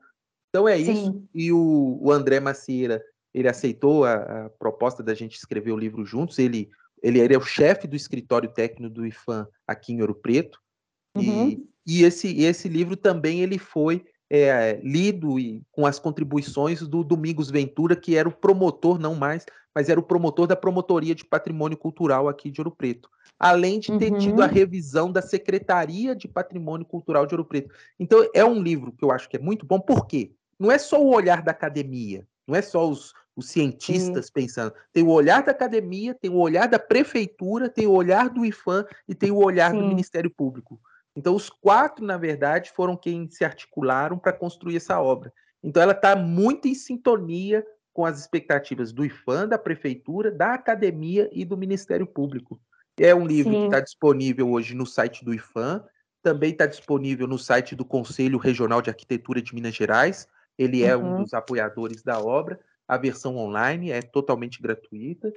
[0.50, 0.92] Então é Sim.
[0.92, 1.24] isso.
[1.34, 3.02] E o, o, André Macieira,
[3.34, 6.40] ele aceitou a, a, proposta da gente escrever o livro juntos.
[6.40, 6.70] Ele,
[7.02, 10.60] ele, é o chefe do escritório técnico do IFAM aqui em Ouro Preto.
[11.16, 11.50] Uhum.
[11.50, 17.04] E, e esse, esse livro também ele foi é, lido e, com as contribuições do
[17.04, 21.26] Domingos Ventura, que era o promotor, não mais, mas era o promotor da Promotoria de
[21.26, 23.10] Patrimônio Cultural aqui de Ouro Preto.
[23.40, 24.18] Além de ter uhum.
[24.18, 24.52] tido a uhum.
[24.52, 27.74] revisão da Secretaria de Patrimônio Cultural de Ouro Preto.
[27.98, 30.32] Então, é um livro que eu acho que é muito bom, por quê?
[30.60, 34.32] Não é só o olhar da academia, não é só os, os cientistas Sim.
[34.34, 34.74] pensando.
[34.92, 38.86] Tem o olhar da academia, tem o olhar da prefeitura, tem o olhar do IFAM
[39.08, 39.80] e tem o olhar Sim.
[39.80, 40.80] do Ministério Público.
[41.20, 45.34] Então, os quatro, na verdade, foram quem se articularam para construir essa obra.
[45.62, 51.30] Então, ela está muito em sintonia com as expectativas do IFAM, da prefeitura, da academia
[51.34, 52.58] e do Ministério Público.
[52.98, 53.60] É um livro Sim.
[53.60, 55.84] que está disponível hoje no site do IFAM,
[56.24, 60.26] também está disponível no site do Conselho Regional de Arquitetura de Minas Gerais.
[60.58, 61.18] Ele é uhum.
[61.18, 62.58] um dos apoiadores da obra.
[62.88, 65.34] A versão online é totalmente gratuita.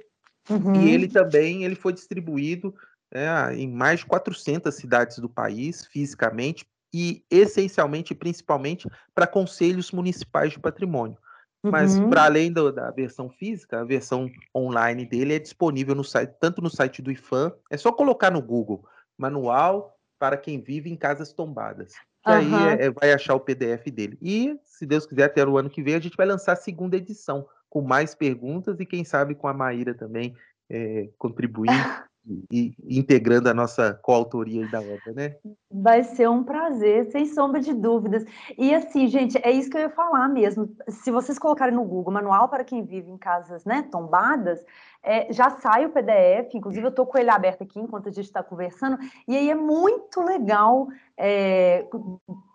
[0.49, 0.75] Uhum.
[0.81, 2.73] E ele também ele foi distribuído
[3.13, 10.51] é, em mais de 400 cidades do país, fisicamente, e essencialmente, principalmente, para conselhos municipais
[10.51, 11.17] de patrimônio.
[11.65, 12.09] Mas, uhum.
[12.09, 16.61] para além do, da versão física, a versão online dele é disponível no site, tanto
[16.61, 18.85] no site do IFAM, é só colocar no Google
[19.17, 21.93] Manual para quem vive em casas tombadas.
[22.23, 22.35] Que uhum.
[22.35, 24.17] aí é, é, vai achar o PDF dele.
[24.21, 26.97] E, se Deus quiser, até o ano que vem, a gente vai lançar a segunda
[26.97, 30.35] edição, com mais perguntas e, quem sabe, com a Maíra também
[30.69, 31.73] é, contribuindo
[32.51, 35.35] e, integrando a nossa coautoria da obra, né?
[35.69, 38.23] Vai ser um prazer, sem sombra de dúvidas.
[38.57, 40.73] E assim, gente, é isso que eu ia falar mesmo.
[40.87, 44.63] Se vocês colocarem no Google Manual para quem vive em casas né, tombadas,
[45.03, 48.25] é, já sai o PDF, inclusive eu estou com ele aberto aqui enquanto a gente
[48.25, 50.87] está conversando, e aí é muito legal,
[51.17, 51.85] é,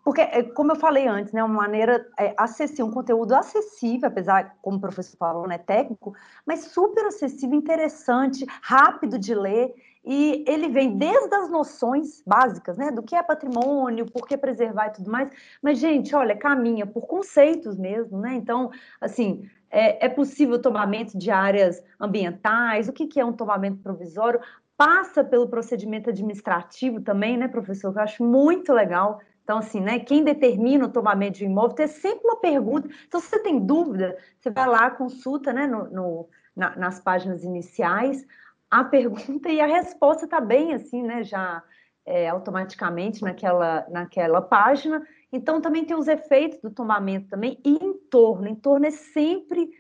[0.03, 4.57] porque, é, como eu falei antes, né, uma maneira é, acessível, um conteúdo acessível, apesar,
[4.63, 6.15] como o professor falou, né, técnico,
[6.47, 12.91] mas super acessível, interessante, rápido de ler, e ele vem desde as noções básicas, né,
[12.91, 15.29] do que é patrimônio, por que preservar e tudo mais,
[15.61, 18.71] mas, gente, olha, caminha por conceitos mesmo, né, então,
[19.03, 24.41] assim, é, é possível tombamento de áreas ambientais, o que, que é um tombamento provisório,
[24.77, 29.99] passa pelo procedimento administrativo também, né, professor, que eu acho muito legal, então, assim, né,
[29.99, 32.87] quem determina o tombamento de um imóvel tem sempre uma pergunta.
[33.07, 37.43] Então, se você tem dúvida, você vai lá, consulta né, no, no na, nas páginas
[37.43, 38.27] iniciais
[38.71, 41.63] a pergunta e a resposta está bem assim, né, já
[42.05, 45.03] é, automaticamente naquela, naquela página.
[45.33, 48.49] Então, também tem os efeitos do tombamento também e em torno.
[48.49, 49.71] Em torno é sempre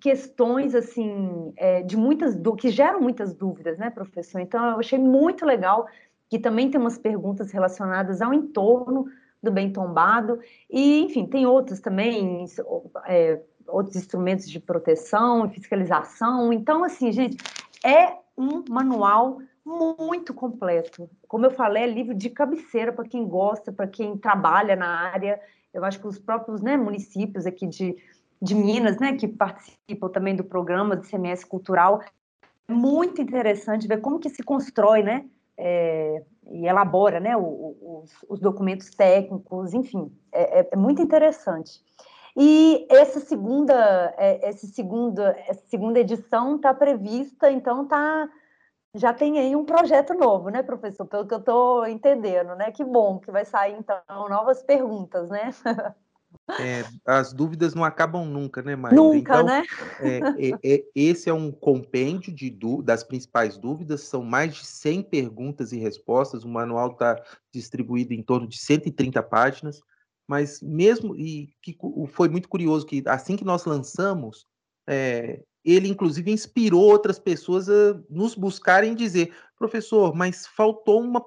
[0.00, 4.40] questões assim é, de muitas que geram muitas dúvidas, né, professor?
[4.40, 5.86] Então, eu achei muito legal
[6.28, 9.06] que também tem umas perguntas relacionadas ao entorno
[9.42, 12.44] do bem tombado e, enfim, tem outros também,
[13.06, 16.52] é, outros instrumentos de proteção e fiscalização.
[16.52, 17.36] Então, assim, gente,
[17.84, 21.10] é um manual muito completo.
[21.26, 25.40] Como eu falei, é livro de cabeceira para quem gosta, para quem trabalha na área.
[25.74, 27.96] Eu acho que os próprios né, municípios aqui de,
[28.40, 32.00] de Minas, né, que participam também do programa do CMS Cultural,
[32.68, 35.24] é muito interessante ver como que se constrói, né,
[35.58, 41.82] é, e elabora, né, os, os, documentos técnicos, enfim, é, é, é muito interessante.
[42.36, 48.28] E essa segunda, é, essa segunda, essa segunda edição está prevista, então está
[48.96, 51.06] já tem aí um projeto novo, né, professor?
[51.06, 52.70] Pelo que eu estou entendendo, né?
[52.72, 55.50] Que bom que vai sair, então, novas perguntas, né?
[56.60, 58.96] É, as dúvidas não acabam nunca, né, Maíra?
[58.96, 59.64] Nunca, então, né?
[60.00, 65.02] É, é, é, esse é um compêndio de das principais dúvidas, são mais de 100
[65.04, 67.20] perguntas e respostas, o manual está
[67.52, 69.80] distribuído em torno de 130 páginas,
[70.26, 71.76] mas mesmo, e que
[72.08, 74.46] foi muito curioso que assim que nós lançamos,
[74.86, 81.24] é, ele inclusive inspirou outras pessoas a nos buscarem dizer, professor, mas faltou uma,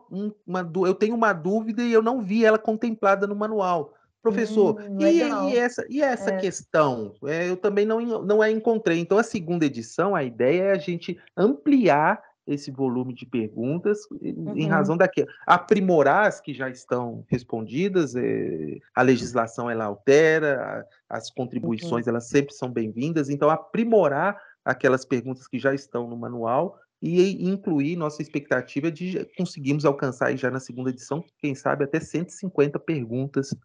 [0.48, 3.94] uma, eu tenho uma dúvida e eu não vi ela contemplada no manual.
[4.22, 5.22] Professor, hum, e,
[5.52, 6.38] e, essa, e essa é.
[6.38, 7.14] questão?
[7.26, 9.00] É, eu também não, não a encontrei.
[9.00, 14.58] Então, a segunda edição, a ideia é a gente ampliar esse volume de perguntas uhum.
[14.58, 15.26] em razão daqui.
[15.46, 22.12] Aprimorar as que já estão respondidas é, a legislação ela altera as contribuições uhum.
[22.12, 23.30] elas sempre são bem-vindas.
[23.30, 29.86] Então aprimorar aquelas perguntas que já estão no manual e incluir nossa expectativa de conseguirmos
[29.86, 33.56] alcançar já na segunda edição quem sabe até 150 perguntas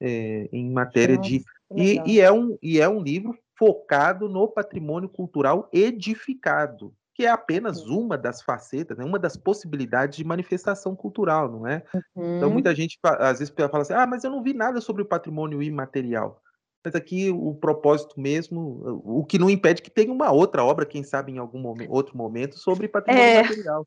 [0.00, 4.46] é, em matéria Nossa, de e, e, é um e é um livro focado no
[4.48, 10.96] patrimônio cultural edificado, que é apenas uma das facetas, né, uma das possibilidades de manifestação
[10.96, 11.82] cultural, não é?
[12.14, 12.36] Uhum.
[12.36, 15.06] Então muita gente às vezes fala assim, ah, mas eu não vi nada sobre o
[15.06, 16.40] patrimônio imaterial.
[16.84, 21.02] Mas aqui o propósito mesmo, o que não impede que tenha uma outra obra, quem
[21.02, 23.42] sabe em algum momento, outro momento, sobre patrimônio é.
[23.42, 23.86] material.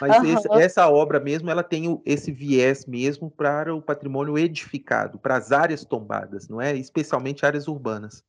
[0.00, 0.34] Mas uhum.
[0.34, 5.52] esse, essa obra mesmo, ela tem esse viés mesmo para o patrimônio edificado, para as
[5.52, 6.74] áreas tombadas, não é?
[6.76, 8.22] Especialmente áreas urbanas.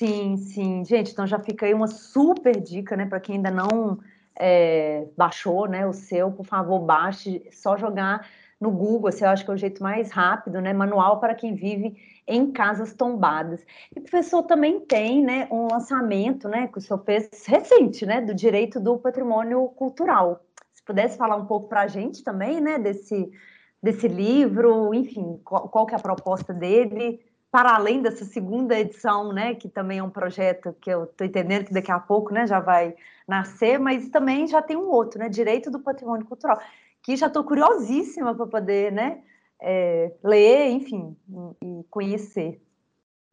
[0.00, 0.82] Sim, sim.
[0.82, 3.98] Gente, então já fica aí uma super dica, né, para quem ainda não
[4.34, 8.26] é, baixou, né, o seu, por favor, baixe, só jogar
[8.58, 11.54] no Google, assim, eu acho que é o jeito mais rápido, né, manual para quem
[11.54, 13.60] vive em casas tombadas.
[13.94, 18.22] E o professor também tem, né, um lançamento, né, que o senhor fez recente, né,
[18.22, 20.42] do direito do patrimônio cultural.
[20.72, 23.30] Se pudesse falar um pouco para a gente também, né, desse,
[23.82, 29.32] desse livro, enfim, qual, qual que é a proposta dele, para além dessa segunda edição,
[29.32, 32.46] né, que também é um projeto que eu estou entendendo que daqui a pouco, né,
[32.46, 32.94] já vai
[33.26, 36.60] nascer, mas também já tem um outro, né, Direito do Patrimônio Cultural,
[37.02, 39.22] que já estou curiosíssima para poder, né,
[39.60, 41.16] é, ler, enfim,
[41.62, 42.62] e conhecer.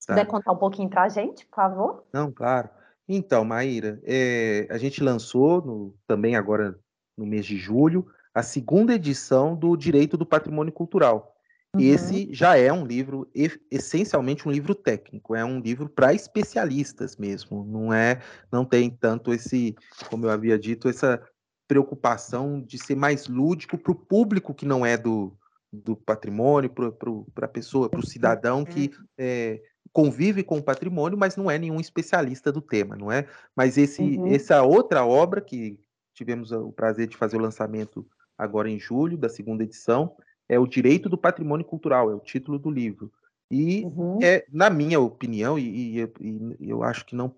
[0.05, 0.13] Tá.
[0.13, 2.03] Puder contar um pouquinho para a gente, por favor?
[2.11, 2.69] Não, claro.
[3.07, 6.77] Então, Maíra, é, a gente lançou no, também agora
[7.17, 11.36] no mês de julho a segunda edição do Direito do Patrimônio Cultural.
[11.75, 11.81] Uhum.
[11.81, 13.29] Esse já é um livro,
[13.69, 19.33] essencialmente um livro técnico, é um livro para especialistas mesmo, não é, não tem tanto
[19.33, 19.75] esse,
[20.09, 21.21] como eu havia dito, essa
[21.67, 25.37] preocupação de ser mais lúdico para o público que não é do,
[25.71, 31.35] do patrimônio, para a pessoa, para o cidadão que é, convive com o patrimônio, mas
[31.35, 33.27] não é nenhum especialista do tema, não é?
[33.55, 34.27] Mas esse, uhum.
[34.27, 35.77] essa outra obra que
[36.13, 40.15] tivemos o prazer de fazer o lançamento agora em julho da segunda edição,
[40.49, 43.11] é o direito do patrimônio cultural, é o título do livro.
[43.49, 44.19] E uhum.
[44.21, 46.11] é, na minha opinião, e, e,
[46.59, 47.33] e eu acho que não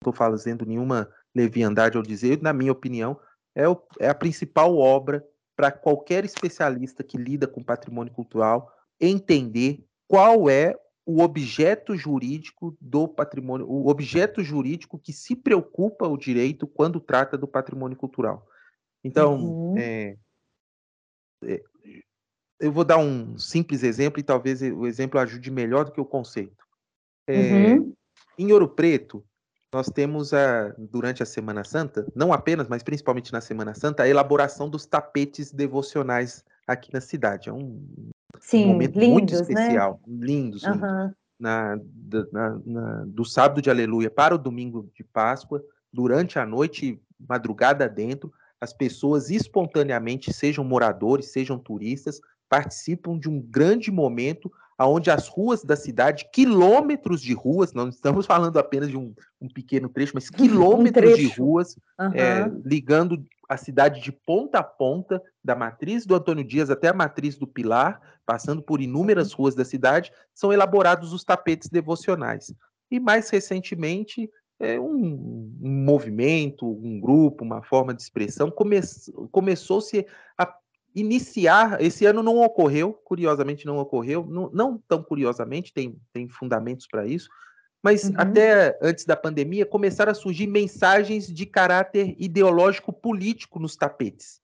[0.00, 3.18] estou fazendo nenhuma leviandade ao dizer, na minha opinião,
[3.54, 5.24] é, o, é a principal obra
[5.56, 13.08] para qualquer especialista que lida com patrimônio cultural entender qual é o objeto jurídico do
[13.08, 18.46] patrimônio, o objeto jurídico que se preocupa o direito quando trata do patrimônio cultural.
[19.02, 19.78] Então, uhum.
[19.78, 20.16] é,
[21.44, 21.62] é,
[22.60, 26.04] eu vou dar um simples exemplo e talvez o exemplo ajude melhor do que o
[26.04, 26.64] conceito.
[27.26, 27.92] É, uhum.
[28.38, 29.24] Em Ouro Preto,
[29.72, 34.08] nós temos a, durante a Semana Santa, não apenas, mas principalmente na Semana Santa, a
[34.08, 37.48] elaboração dos tapetes devocionais aqui na cidade.
[37.48, 37.84] É um,
[38.40, 39.40] Sim, um momento lindos, muito né?
[39.40, 40.26] especial, né?
[40.26, 40.62] lindos.
[40.62, 41.12] Uhum.
[41.38, 41.76] Na,
[42.32, 47.88] na, na, do sábado de Aleluia para o domingo de Páscoa, durante a noite, madrugada
[47.88, 55.26] dentro, as pessoas espontaneamente, sejam moradores, sejam turistas, participam de um grande momento onde as
[55.26, 60.12] ruas da cidade, quilômetros de ruas, não estamos falando apenas de um, um pequeno trecho,
[60.14, 62.12] mas quilômetros um de ruas, uhum.
[62.14, 66.92] é, ligando a cidade de ponta a ponta, da matriz do Antônio Dias até a
[66.92, 72.52] matriz do Pilar, passando por inúmeras ruas da cidade, são elaborados os tapetes devocionais.
[72.90, 74.30] E mais recentemente,
[74.60, 78.80] é um, um movimento, um grupo, uma forma de expressão, come,
[79.30, 80.06] começou-se
[80.36, 80.52] a
[80.94, 81.80] iniciar.
[81.80, 87.06] Esse ano não ocorreu, curiosamente não ocorreu, não, não tão curiosamente, tem, tem fundamentos para
[87.06, 87.28] isso,
[87.82, 88.14] mas uhum.
[88.16, 94.40] até antes da pandemia começaram a surgir mensagens de caráter ideológico político nos tapetes.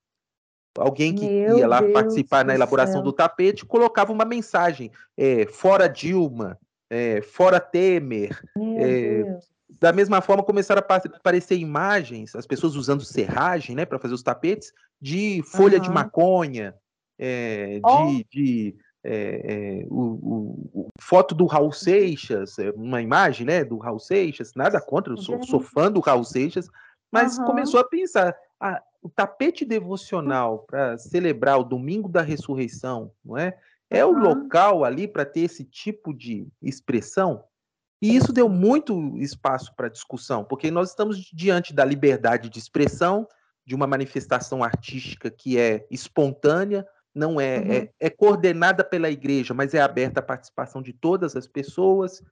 [0.76, 3.02] Alguém que Meu ia lá Deus participar na elaboração céu.
[3.02, 6.58] do tapete colocava uma mensagem: é, fora Dilma,
[6.90, 8.40] é, fora Temer,
[8.78, 14.14] é, da mesma forma, começaram a aparecer imagens, as pessoas usando serragem, né, para fazer
[14.14, 15.82] os tapetes, de folha uhum.
[15.82, 16.74] de maconha,
[17.18, 18.06] é, oh.
[18.06, 23.98] de, de é, é, o, o, foto do Raul Seixas, uma imagem, né, do Raul
[23.98, 26.68] Seixas, nada contra, eu sou, sou fã do Raul Seixas,
[27.12, 27.44] mas uhum.
[27.44, 33.56] começou a pensar, ah, o tapete devocional para celebrar o Domingo da Ressurreição, não é?
[33.90, 34.12] É uhum.
[34.12, 37.44] o local ali para ter esse tipo de expressão?
[38.04, 43.26] E isso deu muito espaço para discussão, porque nós estamos diante da liberdade de expressão,
[43.64, 47.72] de uma manifestação artística que é espontânea, não é, uhum.
[47.72, 52.22] é, é, coordenada pela igreja, mas é aberta à participação de todas as pessoas.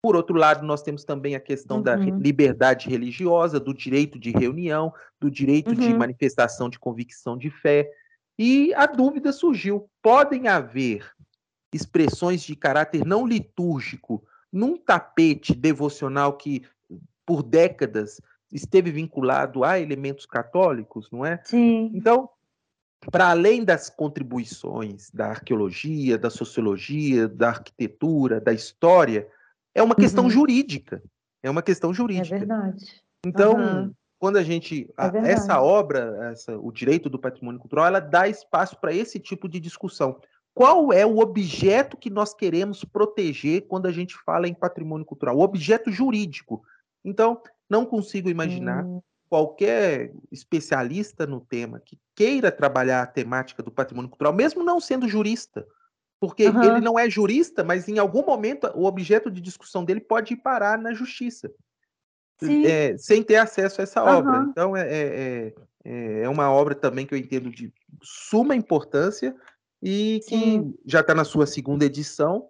[0.00, 1.82] Por outro lado, nós temos também a questão uhum.
[1.82, 5.80] da liberdade religiosa, do direito de reunião, do direito uhum.
[5.80, 7.90] de manifestação de convicção de fé.
[8.38, 11.10] E a dúvida surgiu: podem haver
[11.74, 14.22] expressões de caráter não litúrgico
[14.52, 16.64] num tapete devocional que,
[17.26, 18.20] por décadas,
[18.52, 21.40] esteve vinculado a elementos católicos, não é?
[21.44, 21.90] Sim.
[21.94, 22.28] Então,
[23.10, 29.28] para além das contribuições da arqueologia, da sociologia, da arquitetura, da história,
[29.74, 30.30] é uma questão uhum.
[30.30, 31.02] jurídica.
[31.42, 32.34] É uma questão jurídica.
[32.34, 33.02] É verdade.
[33.24, 33.92] Então, uhum.
[34.18, 34.90] quando a gente.
[34.98, 39.20] É a, essa obra, essa, o direito do patrimônio cultural, ela dá espaço para esse
[39.20, 40.20] tipo de discussão.
[40.58, 45.36] Qual é o objeto que nós queremos proteger quando a gente fala em patrimônio cultural?
[45.36, 46.64] O objeto jurídico.
[47.04, 47.40] Então,
[47.70, 49.00] não consigo imaginar hum.
[49.30, 55.06] qualquer especialista no tema que queira trabalhar a temática do patrimônio cultural, mesmo não sendo
[55.06, 55.64] jurista,
[56.18, 56.64] porque uhum.
[56.64, 60.38] ele não é jurista, mas em algum momento o objeto de discussão dele pode ir
[60.38, 61.52] parar na justiça,
[62.66, 64.18] é, sem ter acesso a essa uhum.
[64.18, 64.46] obra.
[64.50, 65.54] Então, é, é,
[65.84, 69.36] é, é, uma obra também que eu entendo de suma importância
[69.82, 70.74] e que Sim.
[70.84, 72.48] já está na sua segunda edição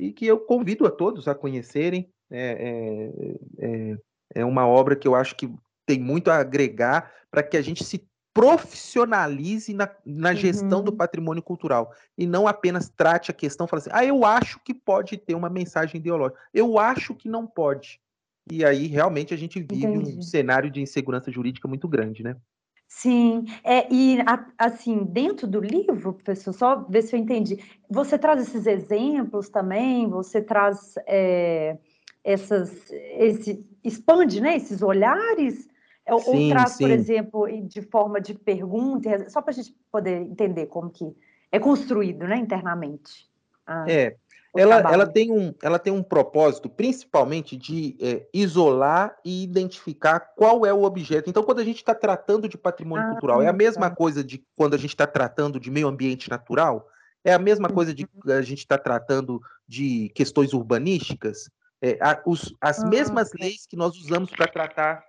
[0.00, 2.08] e que eu convido a todos a conhecerem.
[2.30, 3.10] É,
[3.58, 3.96] é,
[4.36, 5.52] é uma obra que eu acho que
[5.84, 10.84] tem muito a agregar para que a gente se profissionalize na, na gestão uhum.
[10.84, 14.72] do patrimônio cultural e não apenas trate a questão falando assim, ah, eu acho que
[14.72, 18.00] pode ter uma mensagem ideológica, eu acho que não pode.
[18.50, 20.18] E aí realmente a gente vive Entendi.
[20.18, 22.36] um cenário de insegurança jurídica muito grande, né?
[22.92, 24.18] Sim, é, e
[24.58, 30.08] assim, dentro do livro, professor, só ver se eu entendi, você traz esses exemplos também,
[30.08, 31.78] você traz é,
[32.24, 35.68] essas, esse, expande, né, esses olhares
[36.04, 36.84] é, ou, sim, traz, sim.
[36.84, 41.16] por exemplo, de forma de pergunta, só para a gente poder entender como que
[41.52, 43.30] é construído né, internamente.
[43.64, 44.16] Ah, é,
[44.56, 50.66] ela, ela, tem um, ela tem um propósito, principalmente, de é, isolar e identificar qual
[50.66, 51.30] é o objeto.
[51.30, 53.94] Então, quando a gente está tratando de patrimônio ah, cultural, é a mesma tá.
[53.94, 56.88] coisa de quando a gente está tratando de meio ambiente natural,
[57.24, 58.32] é a mesma coisa de uhum.
[58.32, 61.48] a gente está tratando de questões urbanísticas,
[61.80, 65.04] é, a, os, as ah, mesmas leis que nós usamos para tratar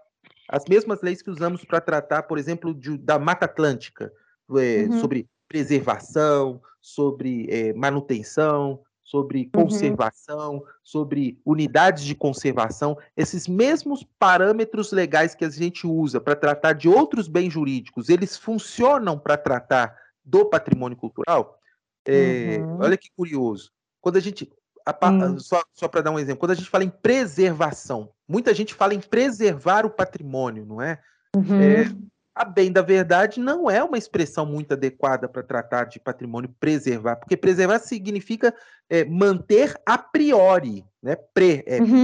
[0.51, 4.11] as mesmas leis que usamos para tratar, por exemplo, de, da Mata Atlântica,
[4.51, 4.99] é, uhum.
[4.99, 8.81] sobre preservação, sobre é, manutenção,
[9.11, 9.63] sobre uhum.
[9.63, 10.63] conservação, uhum.
[10.81, 16.87] sobre unidades de conservação, esses mesmos parâmetros legais que a gente usa para tratar de
[16.87, 19.93] outros bens jurídicos, eles funcionam para tratar
[20.23, 21.59] do patrimônio cultural?
[22.05, 22.79] É, uhum.
[22.79, 23.69] Olha que curioso.
[23.99, 24.49] Quando a gente
[24.85, 24.95] a,
[25.39, 28.93] só, só para dar um exemplo, quando a gente fala em preservação, muita gente fala
[28.93, 30.99] em preservar o patrimônio, não é?
[31.35, 31.61] Uhum.
[31.61, 36.53] é a bem da verdade não é uma expressão muito adequada para tratar de patrimônio
[36.59, 38.55] preservar, porque preservar significa
[38.89, 41.15] é, manter a priori, né?
[41.15, 42.03] Pre, é, uhum.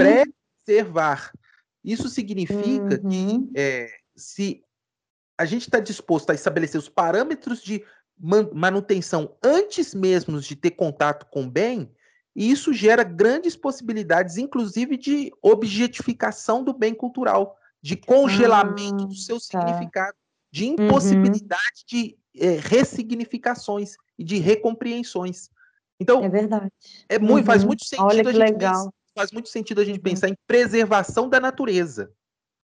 [0.66, 1.32] preservar.
[1.84, 3.10] Isso significa uhum.
[3.10, 4.64] que é, se
[5.38, 7.84] a gente está disposto a estabelecer os parâmetros de
[8.54, 11.90] manutenção antes mesmo de ter contato com o bem,
[12.36, 17.58] isso gera grandes possibilidades, inclusive de objetificação do bem cultural,
[17.88, 19.62] de congelamento ah, do seu tá.
[19.62, 20.18] significado,
[20.52, 20.74] de uhum.
[20.74, 21.88] impossibilidade uhum.
[21.88, 25.50] de é, ressignificações e de recompreensões.
[25.98, 26.70] Então, é verdade.
[27.08, 27.46] É muito, uhum.
[27.46, 28.94] Faz muito sentido a gente legal.
[29.16, 30.04] faz muito sentido a gente uhum.
[30.04, 32.12] pensar em preservação da natureza.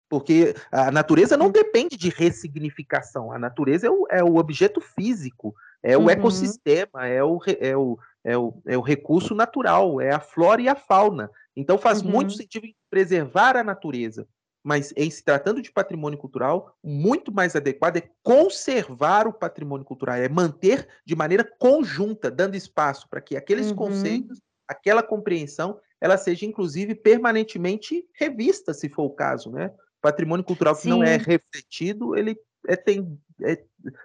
[0.08, 3.30] Porque a natureza não depende de ressignificação.
[3.30, 5.54] A natureza é o, é o objeto físico,
[5.84, 6.10] é o uhum.
[6.10, 10.68] ecossistema, é o, é o, é o, é o recurso natural, é a flora e
[10.68, 11.30] a fauna.
[11.56, 12.10] Então faz uhum.
[12.10, 14.26] muito sentido preservar a natureza.
[14.62, 20.16] Mas em se tratando de patrimônio cultural, muito mais adequado é conservar o patrimônio cultural,
[20.16, 23.76] é manter de maneira conjunta, dando espaço para que aqueles uhum.
[23.76, 29.72] conceitos, aquela compreensão, ela seja inclusive permanentemente revista, se for o caso, né?
[30.00, 30.90] Patrimônio cultural que Sim.
[30.90, 32.36] não é refletido, ele
[32.66, 33.62] é, tem, é,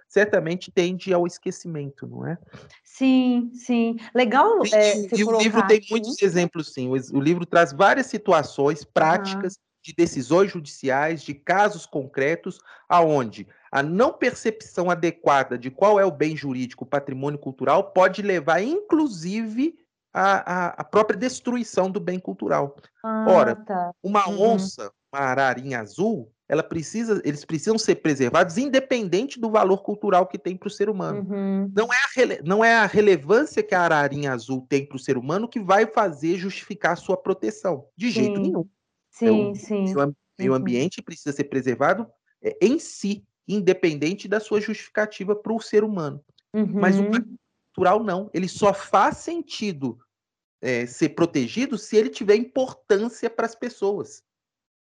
[0.08, 2.38] certamente tende ao esquecimento, não é?
[2.84, 3.96] Sim, sim.
[4.14, 4.60] Legal.
[4.72, 6.88] É, e o livro tem muitos exemplos, sim.
[6.88, 9.58] O, o, livro traz várias situações práticas.
[9.82, 12.58] De decisões judiciais, de casos concretos,
[12.88, 18.22] aonde a não percepção adequada de qual é o bem jurídico, o patrimônio cultural, pode
[18.22, 19.74] levar, inclusive,
[20.12, 22.76] à, própria destruição do bem cultural.
[23.04, 23.92] Ah, Ora, tá.
[24.02, 24.54] uma uhum.
[24.54, 30.38] onça, uma ararinha azul, ela precisa, eles precisam ser preservados independente do valor cultural que
[30.38, 31.26] tem para o ser humano.
[31.30, 31.70] Uhum.
[31.74, 35.18] Não, é a não é a relevância que a ararinha azul tem para o ser
[35.18, 37.84] humano que vai fazer justificar a sua proteção.
[37.94, 38.12] De sim.
[38.12, 38.66] jeito nenhum.
[39.18, 39.94] Sim, sim.
[39.96, 40.58] O meio uhum.
[40.58, 42.06] ambiente precisa ser preservado
[42.42, 46.24] é, em si, independente da sua justificativa para o ser humano.
[46.54, 46.80] Uhum.
[46.80, 47.36] Mas o uhum.
[47.74, 48.30] cultural não.
[48.32, 49.98] Ele só faz sentido
[50.60, 54.22] é, ser protegido se ele tiver importância para as pessoas.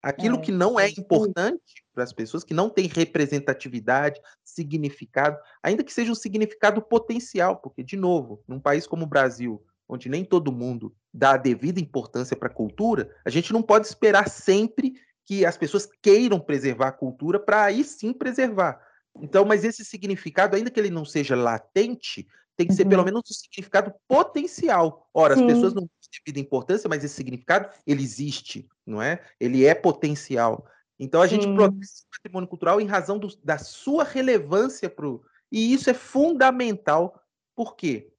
[0.01, 5.84] Aquilo é, que não é importante para as pessoas, que não tem representatividade, significado, ainda
[5.84, 10.25] que seja um significado potencial, porque, de novo, num país como o Brasil, onde nem
[10.25, 14.93] todo mundo dá a devida importância para a cultura, a gente não pode esperar sempre
[15.26, 18.82] que as pessoas queiram preservar a cultura para aí sim preservar.
[19.22, 23.05] Então, mas esse significado, ainda que ele não seja latente, tem que ser pelo uhum.
[23.05, 25.07] menos um significado potencial.
[25.14, 25.45] Ora, Sim.
[25.45, 25.89] as pessoas não têm
[26.26, 29.24] devida importância, mas esse significado, ele existe, não é?
[29.39, 30.66] Ele é potencial.
[30.99, 31.36] Então, a Sim.
[31.36, 35.24] gente protege o patrimônio cultural em razão do, da sua relevância para o...
[35.51, 37.20] E isso é fundamental,
[37.55, 38.12] por quê?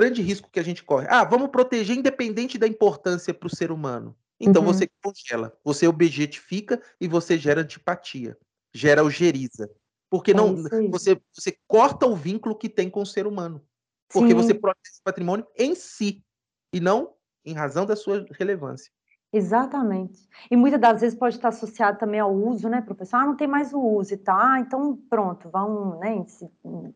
[0.00, 1.06] Grande risco que a gente corre.
[1.10, 4.16] Ah, vamos proteger independente da importância para o ser humano.
[4.40, 4.72] Então, uhum.
[4.72, 8.38] você congela, você objetifica e você gera antipatia,
[8.74, 9.70] gera algeriza.
[10.08, 10.56] Porque é não
[10.90, 13.62] você, você corta o vínculo que tem com o ser humano.
[14.10, 14.34] Porque Sim.
[14.34, 16.24] você protege o patrimônio em si
[16.72, 18.90] e não em razão da sua relevância.
[19.32, 20.28] Exatamente.
[20.50, 23.18] E muitas das vezes pode estar associado também ao uso, né, professor?
[23.18, 26.24] Ah, não tem mais o uso e tá, então pronto, vão, né,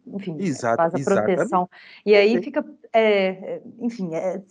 [0.06, 1.32] enfim, Exato, faz a proteção.
[1.32, 1.70] Exatamente.
[2.04, 4.42] E aí fica, é, enfim, é,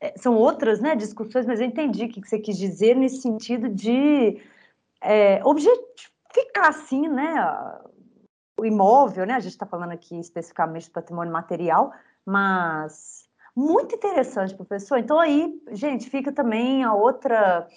[0.00, 3.70] é, são outras, né, discussões, mas eu entendi o que você quis dizer nesse sentido
[3.70, 4.38] de
[5.00, 7.34] é, objetificar, assim, né,
[8.58, 9.34] o imóvel, né?
[9.34, 11.92] A gente está falando aqui especificamente do patrimônio material,
[12.24, 14.98] mas muito interessante, professor.
[14.98, 17.68] Então aí, gente, fica também a outra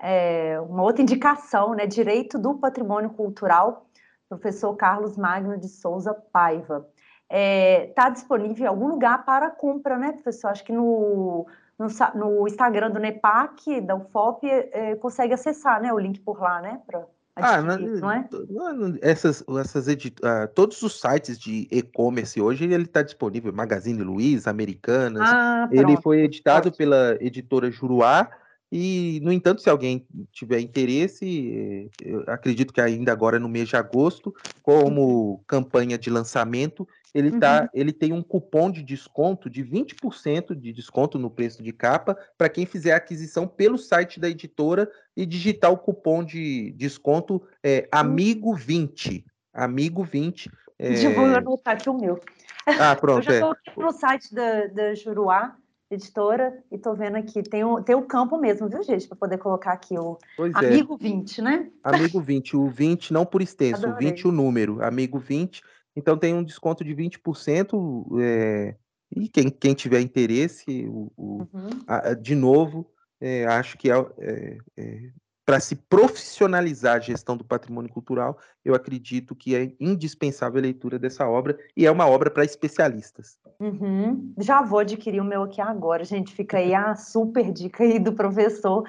[0.00, 1.86] é, uma outra indicação, né?
[1.86, 3.86] Direito do patrimônio cultural,
[4.28, 6.88] professor Carlos Magno de Souza Paiva.
[7.28, 10.48] Está é, tá disponível em algum lugar para compra, né, professor?
[10.48, 11.46] Acho que no,
[11.78, 16.60] no, no Instagram do NEPAC, da UFOP, é, consegue acessar né, o link por lá,
[16.60, 16.82] né?
[16.86, 17.06] Pra
[17.42, 18.28] ah, não, não é?
[18.48, 20.16] Não, essas, essas edit...
[20.22, 25.22] Uh, todos os sites de e-commerce hoje ele está disponível, Magazine Luiza, Americanas.
[25.24, 28.28] Ah, ele foi editado pela editora Juruá.
[28.72, 31.90] E, no entanto, se alguém tiver interesse,
[32.28, 34.32] acredito que ainda agora no mês de agosto,
[34.62, 35.40] como uhum.
[35.44, 37.68] campanha de lançamento, ele, tá, uhum.
[37.74, 42.48] ele tem um cupom de desconto de 20% de desconto no preço de capa para
[42.48, 47.88] quem fizer a aquisição pelo site da editora e digitar o cupom de desconto é,
[47.92, 49.24] Amigo20.
[49.56, 50.50] Amigo20.
[50.78, 51.08] É...
[51.12, 52.20] Vou anotar aqui o meu.
[52.66, 53.18] Ah, pronto.
[53.18, 53.70] Eu já estou é.
[53.70, 55.56] aqui no site da, da Juruá,
[55.90, 59.08] editora, e estou vendo aqui, tem o, tem o campo mesmo, viu, gente?
[59.08, 60.58] Para poder colocar aqui o pois é.
[60.58, 61.02] Amigo é.
[61.02, 61.70] 20, né?
[61.82, 64.08] Amigo 20, o 20 não por extenso, Adorei.
[64.08, 65.60] o 20 o número, Amigo 20
[65.94, 68.20] então tem um desconto de 20%.
[68.20, 68.76] É,
[69.14, 71.70] e quem, quem tiver interesse, o, o uhum.
[71.86, 75.10] a, de novo, é, acho que é, é, é
[75.50, 80.96] para se profissionalizar a gestão do patrimônio cultural, eu acredito que é indispensável a leitura
[80.96, 83.36] dessa obra e é uma obra para especialistas.
[83.58, 84.32] Uhum.
[84.38, 86.32] Já vou adquirir o meu aqui agora, gente.
[86.32, 88.88] Fica aí a super dica aí do professor,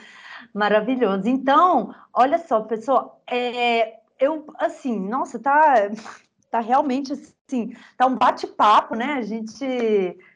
[0.53, 1.27] maravilhoso.
[1.27, 5.89] Então, olha só, pessoal, é, eu assim, nossa, tá
[6.51, 9.13] tá realmente assim, tá um bate-papo, né?
[9.13, 9.65] A gente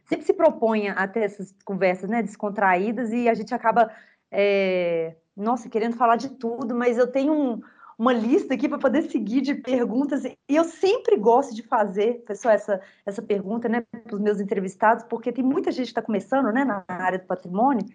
[0.05, 3.91] sempre se propõe a ter essas conversas, né, descontraídas e a gente acaba,
[4.31, 7.61] é, nossa, querendo falar de tudo, mas eu tenho um,
[7.97, 12.53] uma lista aqui para poder seguir de perguntas e eu sempre gosto de fazer, pessoal,
[12.53, 16.51] essa, essa pergunta, né, para os meus entrevistados, porque tem muita gente que está começando,
[16.51, 17.85] né, na área do patrimônio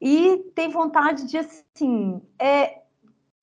[0.00, 2.80] e tem vontade de, assim, é,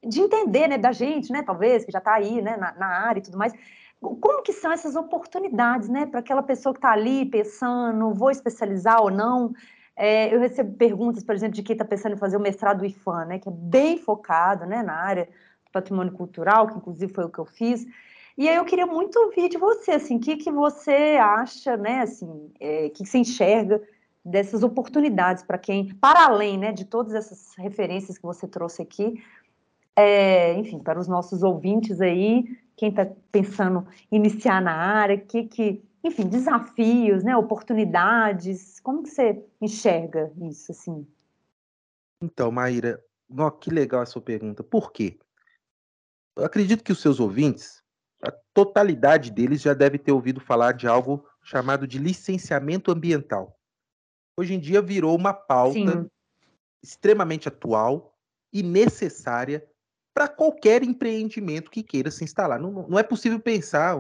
[0.04, 3.20] de entender, né, da gente, né, talvez, que já está aí, né, na, na área
[3.20, 3.54] e tudo mais,
[4.00, 9.02] como que são essas oportunidades, né, para aquela pessoa que está ali pensando, vou especializar
[9.02, 9.54] ou não?
[9.96, 13.26] É, eu recebo perguntas, por exemplo, de quem está pensando em fazer o mestrado IFAM,
[13.26, 17.30] né, que é bem focado, né, na área do patrimônio cultural, que inclusive foi o
[17.30, 17.86] que eu fiz.
[18.38, 22.02] E aí eu queria muito ouvir de você, assim, o que, que você acha, né,
[22.02, 23.82] assim, é, o que, que você enxerga
[24.24, 29.24] dessas oportunidades para quem, para além, né, de todas essas referências que você trouxe aqui,
[29.96, 32.46] é, enfim, para os nossos ouvintes aí,
[32.78, 39.44] quem está pensando iniciar na área, que, que, enfim, desafios, né, oportunidades, como que você
[39.60, 41.06] enxerga isso, assim?
[42.22, 43.04] Então, Maíra,
[43.36, 44.64] ó, que legal a sua pergunta.
[44.64, 45.20] Por quê?
[46.38, 47.84] Eu acredito que os seus ouvintes,
[48.22, 53.60] a totalidade deles já deve ter ouvido falar de algo chamado de licenciamento ambiental.
[54.40, 56.10] Hoje em dia virou uma pauta Sim.
[56.84, 58.16] extremamente atual
[58.54, 59.68] e necessária
[60.18, 62.60] para qualquer empreendimento que queira se instalar.
[62.60, 63.96] Não, não, é possível pensar,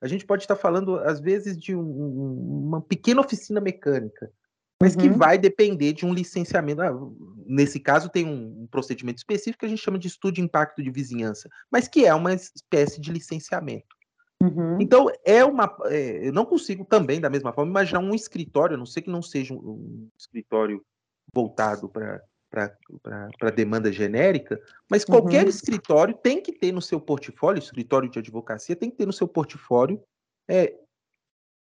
[0.00, 4.32] a gente pode estar falando, às vezes, de um, uma pequena oficina mecânica,
[4.80, 5.02] mas uhum.
[5.02, 6.80] que vai depender de um licenciamento.
[6.80, 6.98] Ah,
[7.44, 10.82] nesse caso, tem um, um, procedimento específico que a gente chama de estudo de impacto
[10.82, 13.94] de vizinhança, mas que é uma espécie de licenciamento.
[14.42, 14.78] Uhum.
[14.80, 15.76] Então, é uma.
[15.84, 19.10] É, eu não consigo também, da mesma forma, imaginar um escritório, a não sei que
[19.10, 20.82] não seja um, um escritório
[21.30, 25.50] voltado para para demanda genérica, mas qualquer uhum.
[25.50, 29.28] escritório tem que ter no seu portfólio, escritório de advocacia tem que ter no seu
[29.28, 30.02] portfólio
[30.48, 30.74] é,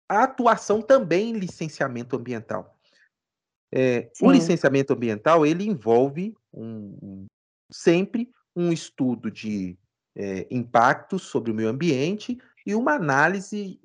[0.08, 2.76] a atuação também em licenciamento ambiental.
[3.74, 7.26] É, o licenciamento ambiental ele envolve um, um,
[7.70, 9.78] sempre um estudo de
[10.14, 13.80] é, impactos sobre o meio ambiente e uma análise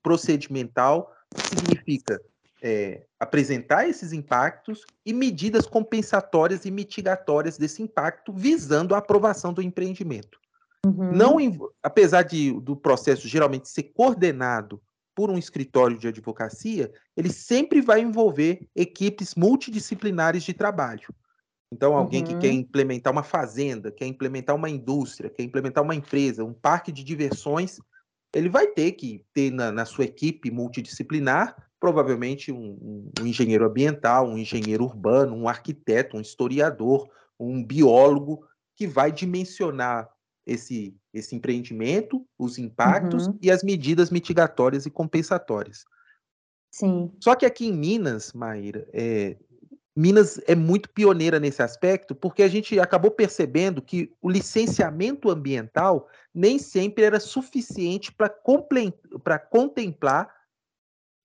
[0.00, 2.22] procedimental que significa
[2.62, 9.60] é, apresentar esses impactos e medidas compensatórias e mitigatórias desse impacto, visando a aprovação do
[9.60, 10.38] empreendimento.
[10.86, 11.12] Uhum.
[11.12, 11.36] Não,
[11.82, 14.80] apesar de, do processo geralmente ser coordenado
[15.14, 21.08] por um escritório de advocacia, ele sempre vai envolver equipes multidisciplinares de trabalho.
[21.72, 22.28] Então, alguém uhum.
[22.28, 26.92] que quer implementar uma fazenda, quer implementar uma indústria, quer implementar uma empresa, um parque
[26.92, 27.78] de diversões,
[28.34, 34.28] ele vai ter que ter na, na sua equipe multidisciplinar, provavelmente um, um, engenheiro ambiental,
[34.28, 40.08] um engenheiro urbano, um arquiteto, um historiador, um biólogo, que vai dimensionar
[40.46, 43.36] esse, esse empreendimento, os impactos uhum.
[43.42, 45.84] e as medidas mitigatórias e compensatórias.
[46.70, 47.10] Sim.
[47.18, 49.36] Só que aqui em Minas, Maíra, é,
[49.94, 56.08] Minas é muito pioneira nesse aspecto, porque a gente acabou percebendo que o licenciamento ambiental
[56.32, 58.30] nem sempre era suficiente para
[59.40, 60.41] contemplar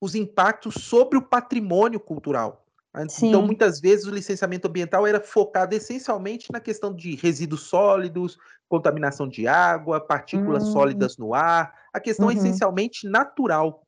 [0.02, 2.66] os impactos sobre o patrimônio cultural.
[2.96, 3.28] Então, Sim.
[3.28, 8.38] Então, muitas vezes, o licenciamento ambiental era focado essencialmente na questão de resíduos sólidos,
[8.68, 10.74] contaminação de água, partículas uhum.
[10.74, 11.74] sólidas no ar.
[11.94, 12.32] A questão uhum.
[12.32, 13.84] é essencialmente natural.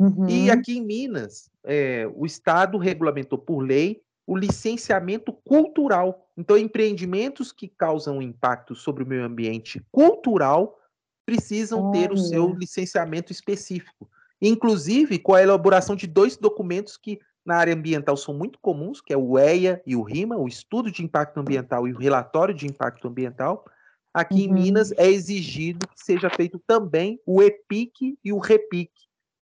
[0.00, 0.28] Uhum.
[0.28, 6.28] E aqui em Minas, é, o Estado regulamentou por lei o licenciamento cultural.
[6.36, 10.78] Então, empreendimentos que causam impacto sobre o meio ambiente cultural
[11.24, 14.08] precisam ter o seu licenciamento específico.
[14.42, 19.12] Inclusive, com a elaboração de dois documentos que na área ambiental são muito comuns, que
[19.12, 22.66] é o EIA e o RIMA, o Estudo de Impacto Ambiental e o Relatório de
[22.66, 23.64] Impacto Ambiental.
[24.12, 24.40] Aqui uhum.
[24.40, 28.90] em Minas é exigido que seja feito também o EPIC e o REPIC,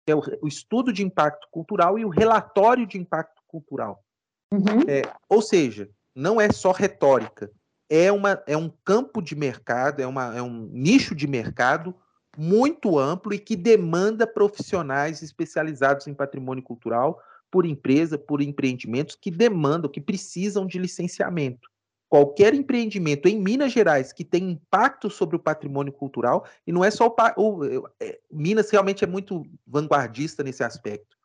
[0.06, 4.04] que é o, o Estudo de Impacto Cultural e o Relatório de Impacto Cultural.
[4.52, 4.82] Uhum.
[4.86, 7.50] É, ou seja, não é só retórica,
[7.88, 11.94] é, uma, é um campo de mercado, é, uma, é um nicho de mercado
[12.36, 17.20] muito amplo e que demanda profissionais especializados em patrimônio cultural
[17.50, 21.68] por empresa, por empreendimentos que demandam, que precisam de licenciamento.
[22.08, 26.90] Qualquer empreendimento em Minas Gerais que tem impacto sobre o patrimônio cultural, e não é
[26.90, 31.16] só o, o é, Minas realmente é muito vanguardista nesse aspecto.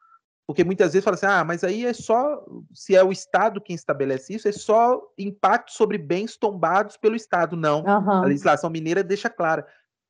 [0.47, 3.75] Porque muitas vezes fala assim, ah, mas aí é só, se é o Estado quem
[3.75, 7.55] estabelece isso, é só impacto sobre bens tombados pelo Estado.
[7.55, 7.79] Não.
[7.81, 8.11] Uhum.
[8.11, 9.65] A legislação mineira deixa clara.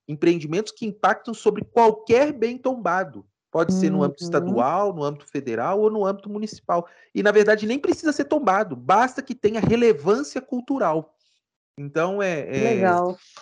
[0.07, 3.25] Empreendimentos que impactam sobre qualquer bem tombado.
[3.51, 3.79] Pode uhum.
[3.79, 4.27] ser no âmbito uhum.
[4.27, 6.87] estadual, no âmbito federal ou no âmbito municipal.
[7.13, 11.15] E, na verdade, nem precisa ser tombado, basta que tenha relevância cultural.
[11.77, 12.81] Então, é, é,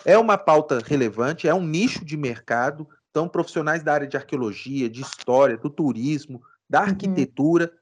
[0.04, 2.88] é uma pauta relevante, é um nicho de mercado.
[3.10, 6.40] Então, profissionais da área de arqueologia, de história, do turismo,
[6.70, 6.86] da uhum.
[6.86, 7.72] arquitetura.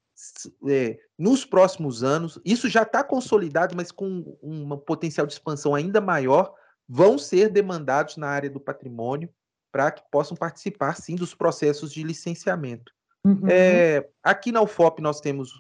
[0.63, 0.71] Uhum.
[0.71, 6.01] É, nos próximos anos, isso já está consolidado, mas com um potencial de expansão ainda
[6.01, 6.55] maior,
[6.95, 9.31] vão ser demandados na área do patrimônio
[9.73, 12.93] para que possam participar, sim, dos processos de licenciamento.
[13.25, 13.49] Uhum.
[13.49, 15.57] É, aqui na UFOP nós temos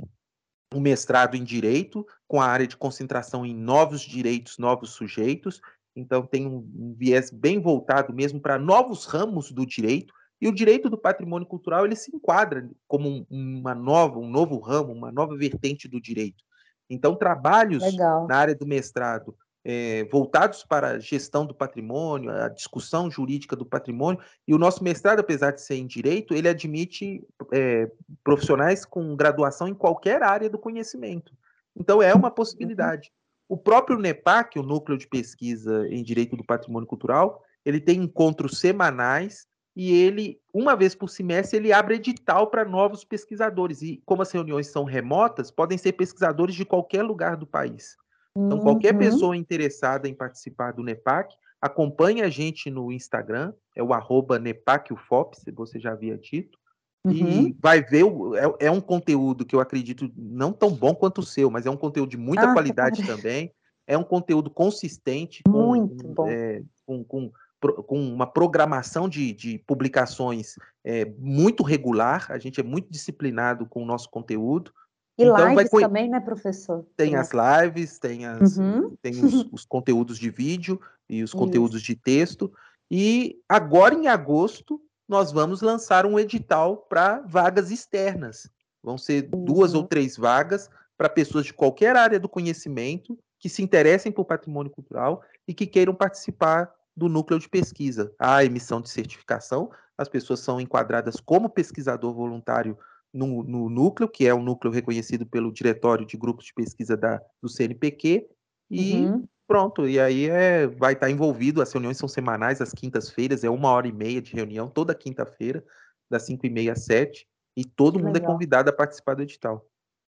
[0.74, 5.58] um mestrado em Direito, com a área de concentração em novos direitos, novos sujeitos,
[5.96, 10.90] então tem um, viés bem voltado mesmo para novos ramos do direito, e o direito
[10.90, 15.34] do patrimônio cultural ele se enquadra como um, uma nova, um novo ramo, uma nova
[15.34, 16.44] vertente do direito.
[16.90, 18.26] Então, trabalhos Legal.
[18.26, 19.34] na área do mestrado
[19.64, 24.82] é, voltados para a gestão do patrimônio, a discussão jurídica do patrimônio, e o nosso
[24.82, 27.90] mestrado, apesar de ser em direito, ele admite é,
[28.24, 31.32] profissionais com graduação em qualquer área do conhecimento.
[31.76, 32.34] Então, é uma uhum.
[32.34, 33.12] possibilidade.
[33.48, 38.58] O próprio NEPAC, o Núcleo de Pesquisa em Direito do Patrimônio Cultural, ele tem encontros
[38.58, 43.80] semanais e ele, uma vez por semestre, ele abre edital para novos pesquisadores.
[43.80, 47.96] E como as reuniões são remotas, podem ser pesquisadores de qualquer lugar do país.
[48.36, 48.98] Então, qualquer uhum.
[48.98, 55.38] pessoa interessada em participar do NEPAC, acompanhe a gente no Instagram, é o arroba NEPACUFOP,
[55.38, 56.58] se você já havia dito,
[57.06, 57.14] uhum.
[57.14, 61.24] e vai ver, é, é, um conteúdo que eu acredito não tão bom quanto o
[61.24, 63.14] seu, mas é um conteúdo de muita ah, qualidade cara.
[63.16, 63.52] também,
[63.86, 65.88] é um conteúdo consistente, com.
[66.28, 67.30] É, com, com
[67.70, 73.82] com uma programação de, de publicações é, muito regular, a gente é muito disciplinado com
[73.82, 74.72] o nosso conteúdo.
[75.18, 75.82] E então, lives vai...
[75.82, 76.86] também, né, professor?
[76.96, 78.96] Tem as lives, tem, as, uhum.
[79.02, 81.86] tem os, os, conteúdos de vídeo e os conteúdos Isso.
[81.86, 82.52] de texto.
[82.90, 88.50] E agora, em agosto, nós vamos lançar um edital para vagas externas.
[88.82, 89.86] Vão ser duas ou uhum.
[89.86, 95.22] três vagas para pessoas de qualquer área do conhecimento que se interessem por patrimônio cultural
[95.46, 98.12] e que queiram participar do núcleo de pesquisa.
[98.18, 102.78] A emissão de certificação, as pessoas são enquadradas como pesquisador voluntário
[103.12, 107.20] no, no, núcleo, que é um núcleo reconhecido pelo Diretório de Grupos de Pesquisa da,
[107.42, 108.26] do CNPq,
[108.70, 109.28] e uhum.
[109.46, 109.86] pronto.
[109.86, 113.86] E aí é, vai estar envolvido, as reuniões são semanais, às quintas-feiras, é uma hora
[113.86, 115.62] e meia de reunião, toda quinta-feira,
[116.10, 118.30] das cinco e meia às sete, e todo mundo é Legal.
[118.30, 119.66] é convidado a participar do edital.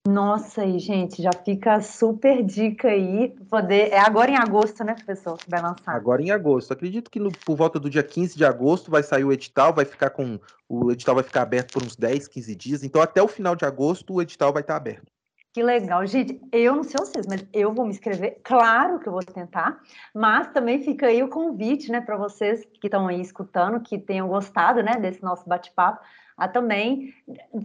[0.07, 3.35] Nossa, aí, gente, já fica super dica aí.
[3.49, 3.91] Poder...
[3.91, 5.95] É agora em agosto, né, professor, que vai lançar?
[5.95, 6.71] Agora em agosto.
[6.71, 9.83] Acredito que no, por volta do dia 15 de agosto vai sair o edital, vai
[9.83, 10.39] ficar com.
[10.69, 12.83] O edital vai ficar aberto por uns 10, 15 dias.
[12.83, 15.11] Então, até o final de agosto, o edital vai estar aberto.
[15.51, 16.39] Que legal, gente.
[16.51, 18.39] Eu não sei vocês, mas eu vou me inscrever.
[18.43, 19.79] Claro que eu vou tentar,
[20.13, 24.27] mas também fica aí o convite, né, para vocês que estão aí escutando, que tenham
[24.27, 26.03] gostado, né, desse nosso bate-papo
[26.37, 27.13] a também,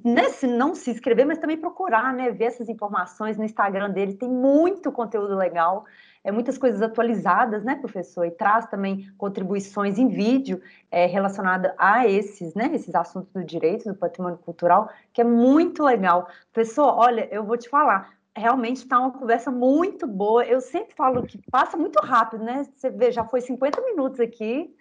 [0.05, 4.29] né, não se inscrever, mas também procurar, né, ver essas informações no Instagram dele, tem
[4.29, 5.85] muito conteúdo legal,
[6.23, 12.07] é, muitas coisas atualizadas, né, professor, e traz também contribuições em vídeo é, relacionadas a
[12.07, 16.29] esses, né, esses assuntos do direito, do patrimônio cultural, que é muito legal.
[16.53, 21.25] Professor, olha, eu vou te falar, realmente está uma conversa muito boa, eu sempre falo
[21.25, 24.73] que passa muito rápido, né, você vê, já foi 50 minutos aqui,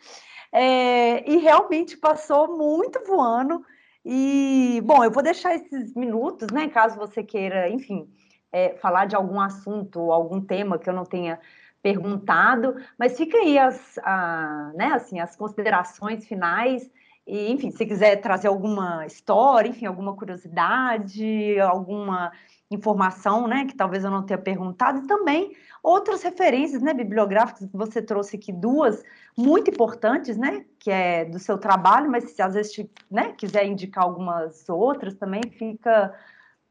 [0.52, 3.64] é, e realmente passou muito voando,
[4.06, 8.10] e, bom, eu vou deixar esses minutos, né, caso você queira, enfim,
[8.52, 11.40] é, falar de algum assunto, algum tema que eu não tenha
[11.82, 16.90] perguntado, mas fica aí as, a, né, assim, as considerações finais,
[17.26, 22.32] e, enfim, se quiser trazer alguma história, enfim, alguma curiosidade, alguma
[22.72, 27.78] informação, né, que talvez eu não tenha perguntado, e também outras referências, né, bibliográficas, que
[27.78, 29.04] você trouxe aqui duas
[29.38, 32.76] muito importantes, né, que é do seu trabalho, mas se às vezes,
[33.10, 36.14] né, quiser indicar algumas outras também, fica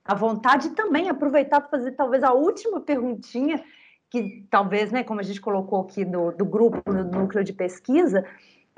[0.05, 3.63] à vontade, e também aproveitar para fazer talvez a última perguntinha,
[4.11, 8.25] que talvez, né, como a gente colocou aqui do, do grupo, no núcleo de pesquisa,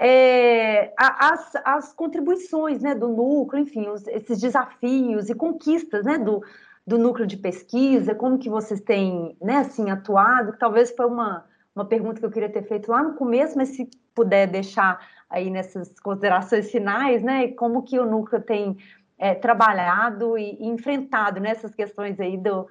[0.02, 6.42] é, as, as contribuições né, do núcleo, enfim, os, esses desafios e conquistas né, do,
[6.86, 11.44] do núcleo de pesquisa, como que vocês têm, né, assim, atuado, que talvez foi uma,
[11.76, 15.50] uma pergunta que eu queria ter feito lá no começo, mas se puder deixar aí
[15.50, 18.78] nessas considerações finais, né, como que o núcleo tem
[19.18, 22.66] é, trabalhado e, e, enfrentado nessas questões aí do,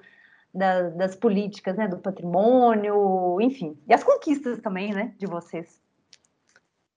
[0.52, 5.79] da, das políticas, né, do patrimônio, enfim, e as conquistas também, né, de vocês.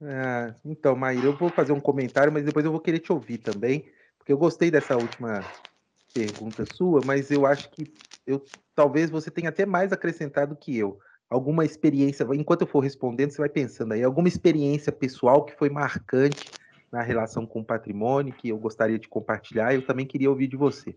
[0.05, 3.37] Ah, então, Maíra, eu vou fazer um comentário, mas depois eu vou querer te ouvir
[3.37, 3.85] também,
[4.17, 5.41] porque eu gostei dessa última
[6.13, 7.91] pergunta sua, mas eu acho que
[8.25, 8.43] eu
[8.75, 10.99] talvez você tenha até mais acrescentado que eu.
[11.29, 15.69] Alguma experiência, enquanto eu for respondendo, você vai pensando aí, alguma experiência pessoal que foi
[15.69, 16.51] marcante
[16.91, 20.55] na relação com o patrimônio, que eu gostaria de compartilhar, eu também queria ouvir de
[20.55, 20.95] você.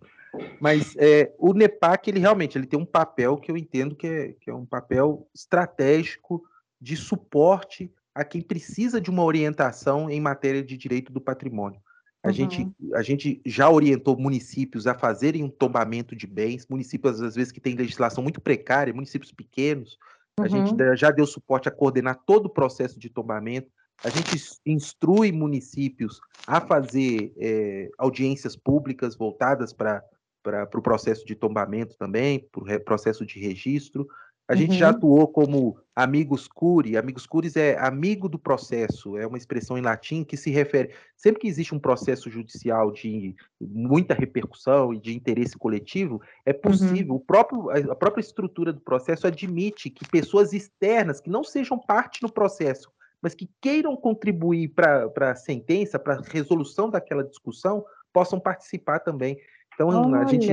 [0.61, 4.32] Mas é, o NEPAC, ele realmente ele tem um papel que eu entendo que é,
[4.38, 6.42] que é um papel estratégico
[6.78, 11.79] de suporte a quem precisa de uma orientação em matéria de direito do patrimônio.
[12.25, 12.33] A, uhum.
[12.33, 17.53] gente, a gente já orientou municípios a fazerem um tombamento de bens, municípios, às vezes,
[17.53, 19.99] que têm legislação muito precária, municípios pequenos.
[20.39, 20.47] Uhum.
[20.47, 23.69] A gente já deu suporte a coordenar todo o processo de tombamento.
[24.03, 30.03] A gente instrui municípios a fazer é, audiências públicas voltadas para
[30.43, 34.09] o pro processo de tombamento também, para o processo de registro.
[34.49, 34.78] A gente uhum.
[34.78, 36.97] já atuou como amigos curi.
[36.97, 40.92] Amigos curis é amigo do processo, é uma expressão em latim que se refere.
[41.16, 46.61] Sempre que existe um processo judicial de muita repercussão e de interesse coletivo, é uhum.
[46.61, 47.16] possível, uhum.
[47.16, 52.22] o próprio, a própria estrutura do processo admite que pessoas externas, que não sejam parte
[52.22, 58.38] no processo, mas que queiram contribuir para a sentença, para a resolução daquela discussão, possam
[58.38, 59.38] participar também.
[59.77, 60.22] Então, Olha.
[60.22, 60.49] a gente,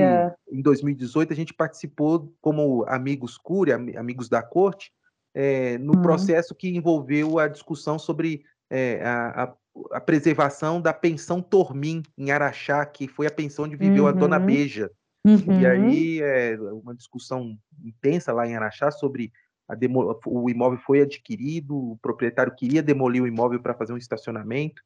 [0.52, 4.92] em 2018, a gente participou como amigos Cury, amigos da corte,
[5.34, 6.02] é, no uhum.
[6.02, 9.54] processo que envolveu a discussão sobre é, a, a,
[9.92, 14.10] a, preservação da pensão Tormin em Araxá, que foi a pensão onde viveu uhum.
[14.10, 14.46] a Dona uhum.
[14.46, 14.90] Beja.
[15.26, 15.58] Uhum.
[15.58, 19.32] E aí, é, uma discussão intensa lá em Araxá sobre
[19.78, 24.82] demo, o imóvel foi adquirido, o proprietário queria demolir o imóvel para fazer um estacionamento,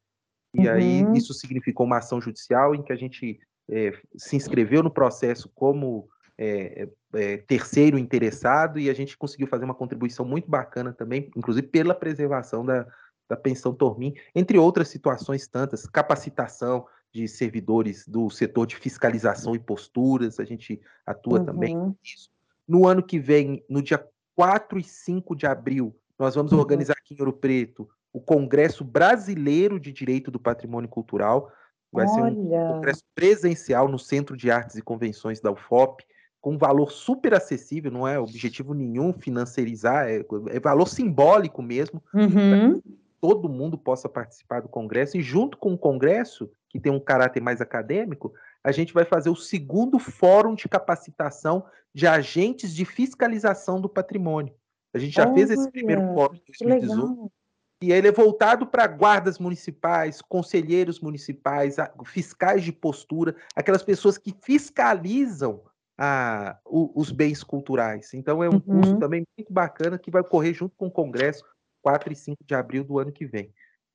[0.55, 1.15] e aí uhum.
[1.15, 6.09] isso significou uma ação judicial em que a gente é, se inscreveu no processo como
[6.37, 11.67] é, é, terceiro interessado e a gente conseguiu fazer uma contribuição muito bacana também, inclusive
[11.67, 12.87] pela preservação da,
[13.29, 19.59] da pensão Tormin, entre outras situações tantas, capacitação de servidores do setor de fiscalização e
[19.59, 21.45] posturas, a gente atua uhum.
[21.45, 22.31] também nisso.
[22.67, 24.07] No ano que vem, no dia
[24.37, 26.59] 4 e 5 de abril, nós vamos uhum.
[26.59, 31.51] organizar aqui em Ouro Preto o Congresso Brasileiro de Direito do Patrimônio Cultural.
[31.93, 32.17] Vai Olha.
[32.17, 36.05] ser um congresso presencial no Centro de Artes e Convenções da UFOP,
[36.41, 42.03] com um valor super acessível, não é objetivo nenhum financiarizar, é, é valor simbólico mesmo.
[42.15, 42.81] Uhum.
[43.21, 47.43] todo mundo possa participar do congresso e junto com o congresso, que tem um caráter
[47.43, 48.33] mais acadêmico,
[48.63, 54.55] a gente vai fazer o segundo fórum de capacitação de agentes de fiscalização do patrimônio.
[54.95, 57.33] A gente já fez esse primeiro fórum em 2018.
[57.81, 61.77] E ele é voltado para guardas municipais, conselheiros municipais,
[62.07, 65.63] fiscais de postura, aquelas pessoas que fiscalizam
[65.97, 68.13] a, o, os bens culturais.
[68.15, 68.61] Então é um uhum.
[68.61, 71.45] curso também muito bacana que vai ocorrer junto com o Congresso
[71.83, 73.53] 4 e 5 de abril do ano que vem.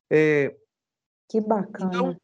[0.10, 0.56] É,
[1.30, 1.90] que bacana.
[1.90, 2.18] Então,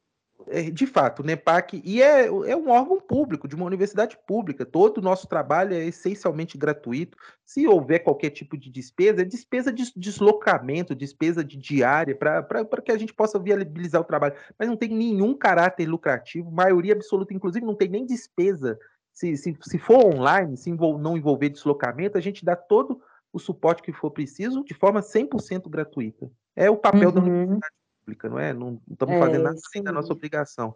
[0.73, 4.99] de fato, o NEPAC, e é, é um órgão público, de uma universidade pública, todo
[4.99, 7.17] o nosso trabalho é essencialmente gratuito.
[7.45, 12.91] Se houver qualquer tipo de despesa, é despesa de deslocamento, despesa de diária, para que
[12.91, 14.35] a gente possa viabilizar o trabalho.
[14.57, 18.79] Mas não tem nenhum caráter lucrativo, maioria absoluta, inclusive, não tem nem despesa.
[19.11, 23.01] Se, se, se for online, se envol, não envolver deslocamento, a gente dá todo
[23.33, 26.31] o suporte que for preciso de forma 100% gratuita.
[26.55, 27.15] É o papel uhum.
[27.15, 27.78] da universidade
[28.09, 28.53] pública, não é?
[28.53, 30.75] Não, estamos é, fazendo nada além da nossa obrigação.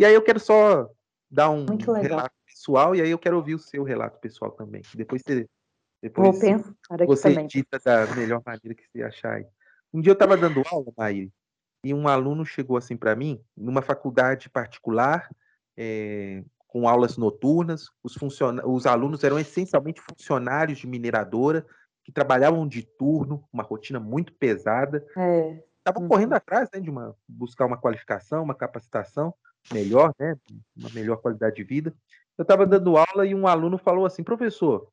[0.00, 0.88] E aí eu quero só
[1.30, 1.66] dar um
[2.00, 4.82] relato pessoal e aí eu quero ouvir o seu relato pessoal também.
[4.94, 5.46] Depois você,
[6.02, 6.36] depois
[7.06, 9.46] você edita da melhor maneira que você achar aí.
[9.92, 11.30] Um dia eu estava dando aula, Maíra,
[11.84, 15.28] e um aluno chegou assim para mim, numa faculdade particular,
[15.76, 17.86] é, com aulas noturnas.
[18.02, 21.66] Os, funciona os alunos eram essencialmente funcionários de mineradora,
[22.04, 25.04] que trabalhavam de turno, uma rotina muito pesada.
[25.16, 26.08] É estavam uhum.
[26.08, 29.34] correndo atrás né, de uma, buscar uma qualificação, uma capacitação
[29.72, 30.36] melhor, né,
[30.76, 31.94] uma melhor qualidade de vida.
[32.38, 34.88] Eu estava dando aula e um aluno falou assim, professor,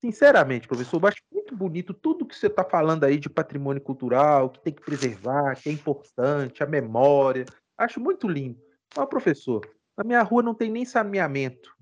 [0.00, 4.50] sinceramente, professor, eu acho muito bonito tudo que você está falando aí de patrimônio cultural,
[4.50, 7.46] que tem que preservar, que é importante, a memória.
[7.78, 8.60] Acho muito lindo.
[8.96, 9.66] Mas, professor,
[9.96, 11.74] na minha rua não tem nem saneamento.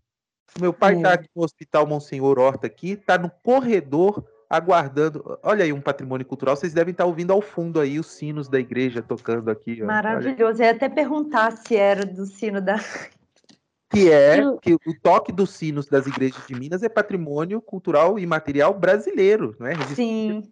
[0.60, 1.14] Meu pai está é.
[1.14, 5.38] aqui no Hospital Monsenhor Horta aqui, está no corredor aguardando.
[5.42, 8.60] Olha aí um patrimônio cultural, vocês devem estar ouvindo ao fundo aí os sinos da
[8.60, 9.82] igreja tocando aqui.
[9.82, 9.86] Ó.
[9.86, 10.62] Maravilhoso.
[10.62, 12.76] Eu ia até perguntar se era do sino da.
[13.94, 18.24] Que é que o toque dos sinos das igrejas de Minas é patrimônio cultural e
[18.24, 19.74] material brasileiro, não é?
[19.94, 20.50] Sim.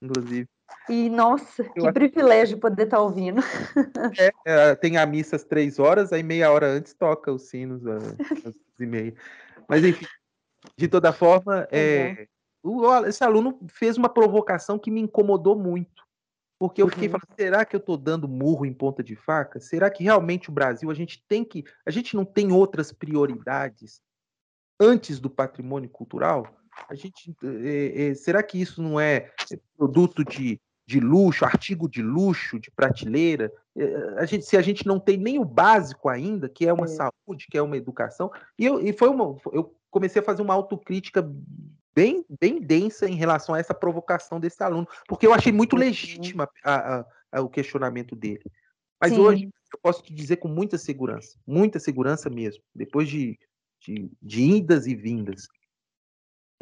[0.00, 0.46] Inclusive.
[0.88, 1.92] E nossa, Eu que acho...
[1.92, 3.40] privilégio poder estar ouvindo.
[4.20, 7.84] É, é, tem a missa às três horas, aí meia hora antes toca os sinos
[7.84, 8.04] às,
[8.46, 9.14] às e meia.
[9.68, 10.06] Mas enfim,
[10.76, 12.28] de toda forma, é,
[13.06, 16.06] esse aluno fez uma provocação que me incomodou muito.
[16.58, 17.12] Porque eu fiquei uhum.
[17.12, 19.60] falando, será que eu estou dando murro em ponta de faca?
[19.60, 21.64] Será que realmente o Brasil, a gente tem que.
[21.84, 24.00] A gente não tem outras prioridades
[24.80, 26.46] antes do patrimônio cultural?
[26.88, 29.30] A gente, é, é, será que isso não é
[29.76, 33.52] produto de, de luxo, artigo de luxo, de prateleira?
[33.76, 36.86] É, a gente, se a gente não tem nem o básico ainda, que é uma
[36.86, 36.88] é.
[36.88, 40.54] saúde, que é uma educação, e, eu, e foi uma, eu comecei a fazer uma
[40.54, 41.22] autocrítica
[41.96, 45.80] bem, bem densa em relação a essa provocação desse aluno, porque eu achei muito uhum.
[45.80, 48.44] legítima a, a, a, o questionamento dele.
[49.00, 49.20] Mas Sim.
[49.20, 53.38] hoje eu posso te dizer com muita segurança, muita segurança mesmo, depois de,
[53.80, 55.48] de, de indas e vindas,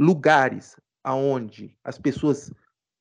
[0.01, 2.53] lugares aonde as pessoas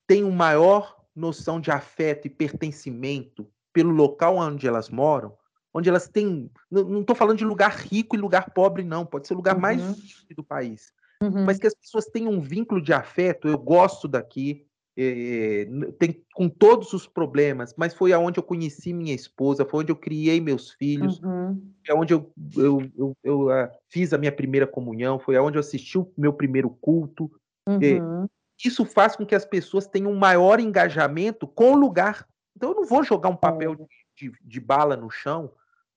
[0.07, 5.37] têm uma maior noção de afeto e pertencimento pelo local onde elas moram,
[5.71, 6.51] onde elas têm.
[6.69, 9.05] Não estou falando de lugar rico e lugar pobre, não.
[9.05, 9.61] Pode ser o lugar uhum.
[9.61, 10.91] mais do país
[11.23, 11.45] uhum.
[11.45, 13.47] mas que as pessoas tenham um vínculo de afeto.
[13.47, 14.65] Eu gosto daqui,
[14.97, 15.67] é,
[15.97, 19.95] tem, com todos os problemas, mas foi aonde eu conheci minha esposa, foi onde eu
[19.95, 21.61] criei meus filhos, uhum.
[21.87, 25.61] é onde eu, eu, eu, eu uh, fiz a minha primeira comunhão, foi aonde eu
[25.61, 27.31] assisti o meu primeiro culto.
[27.67, 28.25] Eh, uhum.
[28.25, 28.27] É,
[28.63, 32.27] isso faz com que as pessoas tenham um maior engajamento com o lugar.
[32.55, 35.51] Então eu não vou jogar um papel de, de, de bala no chão,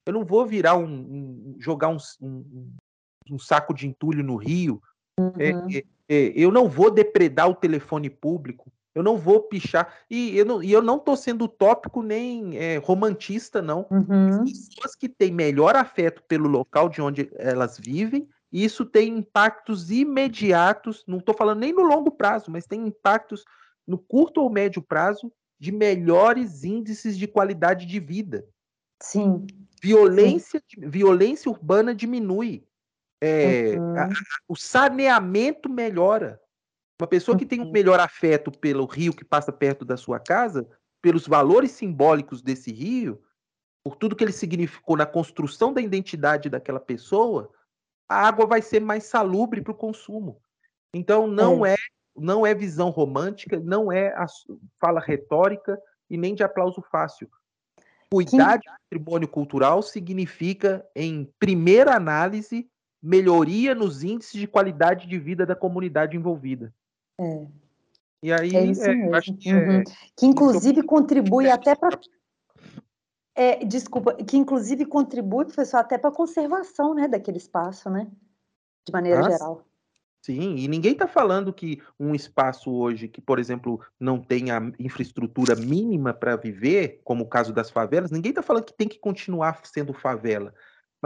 [0.07, 2.73] eu não vou virar um, um jogar um, um,
[3.31, 5.33] um, saco de entulho no rio é, uhum.
[5.39, 9.93] É, é, eu não vou depredar o telefone público, eu não vou pichar.
[10.09, 13.87] E eu não, e eu não tô sendo utópico nem é, romantista, não.
[13.91, 14.45] Uhum.
[14.45, 19.91] Pessoas que têm melhor afeto pelo local de onde elas vivem, e isso tem impactos
[19.91, 23.45] imediatos, não estou falando nem no longo prazo, mas tem impactos
[23.87, 28.47] no curto ou médio prazo de melhores índices de qualidade de vida.
[29.03, 29.47] Sim.
[29.83, 30.89] Violência, Sim.
[30.89, 32.67] violência urbana diminui.
[33.21, 33.99] É, uhum.
[33.99, 34.09] a,
[34.49, 36.41] o saneamento melhora.
[37.01, 40.67] Uma pessoa que tem um melhor afeto pelo rio que passa perto da sua casa,
[41.03, 43.23] pelos valores simbólicos desse rio,
[43.85, 47.51] por tudo que ele significou na construção da identidade daquela pessoa,
[48.09, 50.41] a água vai ser mais salubre para o consumo.
[50.95, 51.75] Então não é.
[51.75, 51.77] é.
[52.17, 54.15] não é visão romântica, não é
[54.81, 57.29] fala retórica, e nem de aplauso fácil.
[58.11, 62.69] Cuidar de patrimônio cultural significa, em primeira análise,
[63.07, 66.75] melhoria nos índices de qualidade de vida da comunidade envolvida.
[67.21, 67.47] É.
[68.21, 69.81] E aí, é isso é, acho que, é uhum.
[69.81, 69.85] é,
[70.17, 71.97] que inclusive contribui até para
[73.37, 78.11] é, desculpa, que inclusive contribui, professor, até para a conservação né, daquele espaço, né?
[78.85, 79.65] De maneira ah, geral.
[80.23, 85.55] Sim, e ninguém está falando que um espaço hoje que, por exemplo, não tenha infraestrutura
[85.55, 89.61] mínima para viver, como o caso das favelas, ninguém está falando que tem que continuar
[89.65, 90.53] sendo favela.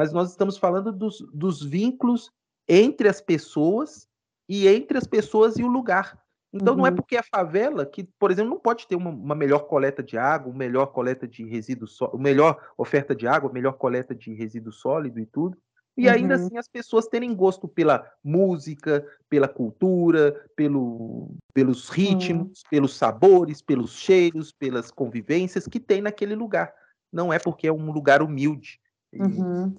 [0.01, 2.33] Mas nós estamos falando dos, dos vínculos
[2.67, 4.09] entre as pessoas
[4.49, 6.19] e entre as pessoas e o lugar.
[6.55, 6.79] Então, uhum.
[6.79, 6.97] não é uhum.
[6.97, 10.51] porque é favela que, por exemplo, não pode ter uma, uma melhor coleta de água,
[10.51, 15.21] uma melhor coleta de resíduo, uma melhor oferta de água, melhor coleta de resíduo sólido
[15.21, 15.59] e tudo.
[15.99, 16.15] E uhum.
[16.15, 22.71] ainda assim as pessoas terem gosto pela música, pela cultura, pelo, pelos ritmos, uhum.
[22.71, 26.73] pelos sabores, pelos cheiros, pelas convivências que tem naquele lugar.
[27.13, 28.81] Não é porque é um lugar humilde.
[29.13, 29.75] Uhum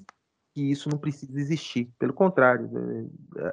[0.53, 1.91] que isso não precisa existir.
[1.97, 3.07] Pelo contrário, né,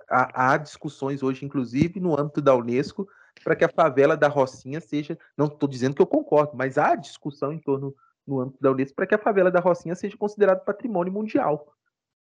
[0.08, 3.08] há, há, discussões hoje, inclusive no âmbito da Unesco,
[3.44, 5.18] para que a favela da Rocinha seja.
[5.36, 7.94] Não estou dizendo que eu concordo, mas há discussão em torno
[8.26, 11.72] no âmbito da Unesco para que a favela da Rocinha seja considerada patrimônio mundial.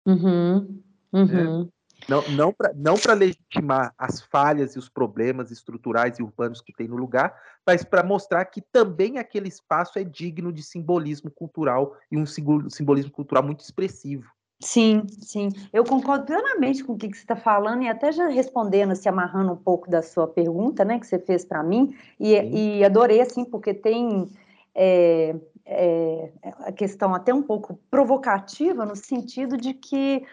[0.05, 0.83] Uhum,
[1.13, 1.25] uhum.
[1.63, 1.69] Né?
[2.07, 6.87] Não, não para não legitimar as falhas e os problemas estruturais e urbanos que tem
[6.87, 7.35] no lugar,
[7.65, 13.11] mas para mostrar que também aquele espaço é digno de simbolismo cultural e um simbolismo
[13.11, 14.31] cultural muito expressivo.
[14.59, 15.49] Sim, sim.
[15.71, 19.07] Eu concordo plenamente com o que, que você está falando e até já respondendo, se
[19.07, 22.33] amarrando um pouco da sua pergunta, né, que você fez para mim, e,
[22.79, 24.27] e, adorei, assim, porque tem
[24.73, 30.25] é, é, a questão até um pouco provocativa, no sentido de que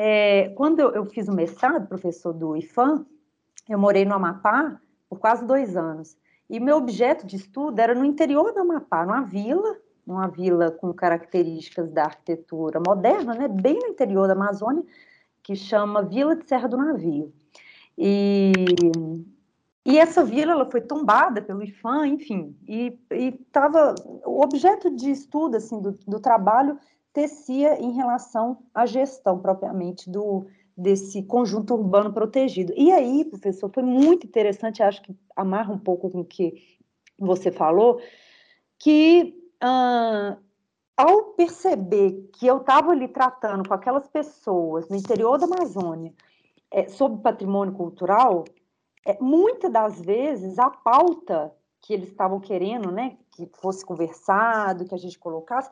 [0.00, 3.04] é, quando eu, eu, fiz o mestrado, professor do IFAM,
[3.68, 4.80] eu morei no Amapá
[5.10, 6.16] por quase dois anos,
[6.48, 9.76] e meu objeto de estudo era no interior do Amapá, numa vila,
[10.06, 14.84] numa vila com características da arquitetura moderna, né, bem no interior da Amazônia,
[15.42, 17.32] que chama Vila de Serra do Navio.
[17.96, 18.52] E,
[19.84, 25.56] e essa vila ela foi tombada pelo IFAM, enfim, e estava o objeto de estudo
[25.56, 26.78] assim do, do trabalho
[27.12, 30.46] tecia em relação à gestão propriamente do
[30.76, 32.72] desse conjunto urbano protegido.
[32.76, 36.78] E aí, professor, foi muito interessante, acho que amarra um pouco com o que
[37.18, 38.00] você falou,
[38.78, 39.34] que
[40.96, 46.14] ao perceber que eu estava ali tratando com aquelas pessoas no interior da Amazônia
[46.70, 48.44] é, sobre patrimônio cultural,
[49.04, 54.94] é, muitas das vezes a pauta que eles estavam querendo, né, que fosse conversado, que
[54.94, 55.70] a gente colocasse,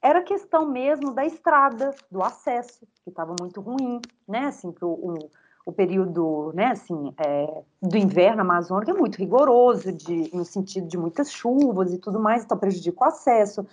[0.00, 4.90] era questão mesmo da estrada, do acesso, que estava muito ruim, né, assim, que o,
[4.90, 5.30] o,
[5.66, 10.96] o período, né, assim, é, do inverno amazônico é muito rigoroso, de, no sentido de
[10.96, 13.66] muitas chuvas e tudo mais, então prejudica o acesso.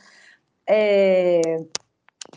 [0.68, 1.42] É,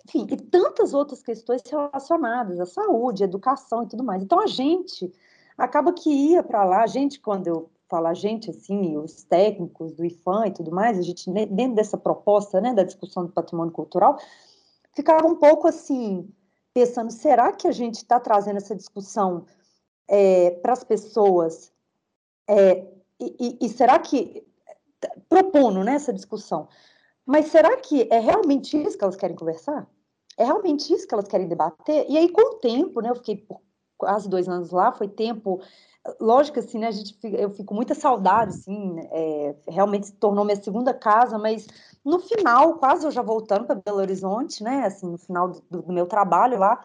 [0.05, 4.23] enfim, e tantas outras questões relacionadas à saúde, à educação e tudo mais.
[4.23, 5.11] Então a gente
[5.57, 9.93] acaba que ia para lá, a gente, quando eu falo a gente, assim, os técnicos
[9.93, 13.73] do IFAM e tudo mais, a gente, dentro dessa proposta, né, da discussão do patrimônio
[13.73, 14.19] cultural,
[14.95, 16.29] ficava um pouco assim,
[16.75, 19.47] pensando, será que a gente está trazendo essa discussão
[20.07, 21.73] é, para as pessoas?
[22.47, 22.87] É,
[23.21, 24.47] e, e, será que,
[25.29, 26.69] propondo né, essa discussão,
[27.25, 29.87] mas será que é realmente isso que elas querem conversar?
[30.37, 32.07] É realmente isso que elas querem debater?
[32.09, 33.45] E aí, com o tempo, né, eu fiquei
[33.99, 35.61] quase dois anos lá, foi tempo
[36.21, 40.61] lógico assim, né, a gente, eu fico muita saudade, assim, é, realmente se tornou minha
[40.61, 41.67] segunda casa, mas
[42.05, 45.93] no final, quase eu já voltando para Belo Horizonte, né, assim, no final do, do,
[45.93, 46.83] meu trabalho lá,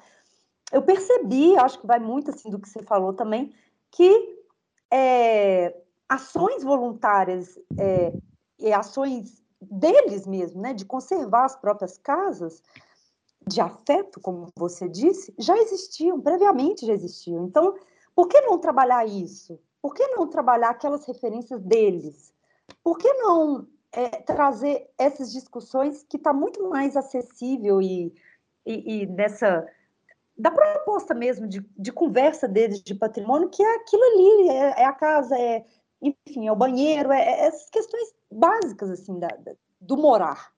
[0.71, 3.53] eu percebi, acho que vai muito, assim, do que você falou também,
[3.91, 4.37] que
[4.91, 5.75] é,
[6.09, 8.11] ações voluntárias é,
[8.59, 12.61] e ações deles mesmo, né, de conservar as próprias casas,
[13.47, 17.45] de afeto, como você disse, já existiam, previamente já existiam.
[17.45, 17.75] Então,
[18.15, 19.59] por que não trabalhar isso?
[19.81, 22.33] Por que não trabalhar aquelas referências deles?
[22.83, 28.13] Por que não é, trazer essas discussões que está muito mais acessível e,
[28.65, 29.67] e, e, nessa
[30.35, 34.85] da proposta mesmo de, de conversa deles de patrimônio, que é aquilo ali, é, é
[34.85, 35.63] a casa, é
[36.01, 39.29] enfim, é o banheiro, é, é essas questões básicas assim da,
[39.79, 40.51] do morar.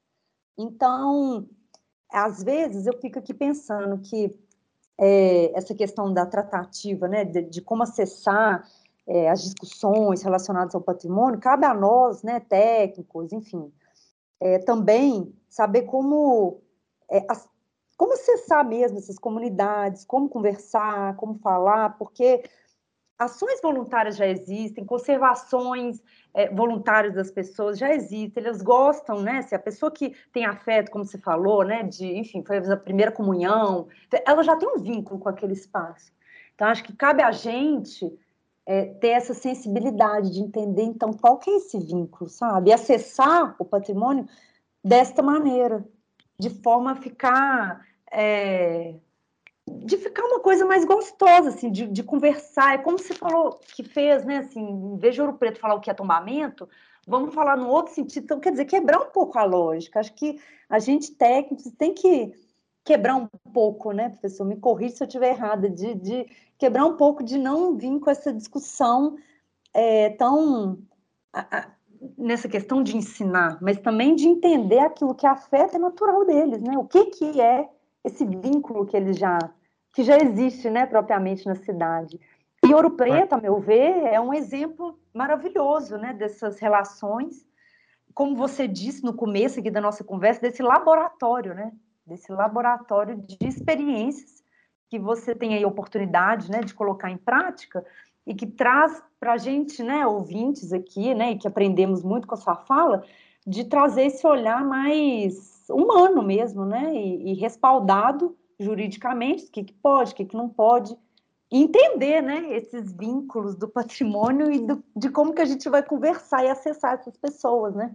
[0.57, 1.47] Então,
[2.15, 4.33] às vezes eu fico aqui pensando que
[4.97, 8.65] é, essa questão da tratativa, né, de, de como acessar
[9.05, 13.71] é, as discussões relacionadas ao patrimônio, cabe a nós, né, técnicos, enfim,
[14.39, 16.61] é, também saber como,
[17.09, 17.47] é, as,
[17.97, 22.43] como acessar mesmo essas comunidades, como conversar, como falar, porque
[23.17, 26.01] ações voluntárias já existem, conservações
[26.33, 29.41] é, voluntárias das pessoas já existem, eles gostam, né?
[29.41, 33.11] Se a pessoa que tem afeto, como você falou, né, de, enfim, foi a primeira
[33.11, 33.87] comunhão,
[34.25, 36.11] ela já tem um vínculo com aquele espaço.
[36.53, 38.17] Então, acho que cabe a gente
[38.65, 42.69] é, ter essa sensibilidade de entender, então, qual que é esse vínculo, sabe?
[42.69, 44.27] E acessar o patrimônio
[44.83, 45.85] desta maneira,
[46.37, 48.95] de forma a ficar é,
[49.67, 52.75] de ficar uma coisa mais gostosa, assim, de, de, conversar.
[52.75, 54.37] É como você falou que fez, né?
[54.37, 56.69] Assim, em vez de Ouro Preto falar o que é tombamento,
[57.07, 58.23] vamos falar no outro sentido.
[58.23, 59.99] Então, quer dizer, quebrar um pouco a lógica.
[59.99, 60.39] Acho que
[60.69, 62.33] a gente, técnicos, tem que
[62.83, 64.45] quebrar um pouco, né, professor?
[64.45, 68.09] Me corrija se eu estiver errada, de, de, quebrar um pouco, de não vir com
[68.09, 69.17] essa discussão
[69.73, 70.77] é, tão.
[71.33, 71.75] A, a,
[72.17, 76.77] nessa questão de ensinar, mas também de entender aquilo que afeta é natural deles, né?
[76.77, 77.67] O que, que é
[78.05, 79.39] esse vínculo que ele já
[79.91, 82.19] que já existe, né, propriamente na cidade.
[82.61, 87.47] E Ouro Preto, a meu ver, é um exemplo maravilhoso, né, dessas relações,
[88.13, 91.71] como você disse no começo aqui da nossa conversa, desse laboratório, né,
[92.05, 94.43] desse laboratório de experiências
[94.89, 97.85] que você tem aí oportunidade, né, de colocar em prática
[98.27, 102.35] e que traz para a gente, né, ouvintes aqui, né, e que aprendemos muito com
[102.35, 103.01] a sua fala,
[103.47, 106.93] de trazer esse olhar mais humano mesmo, né?
[106.93, 110.95] E, e respaldado juridicamente, o que, que pode, o que, que não pode,
[111.51, 112.55] entender, né?
[112.55, 116.93] Esses vínculos do patrimônio e do, de como que a gente vai conversar e acessar
[116.93, 117.93] essas pessoas, né?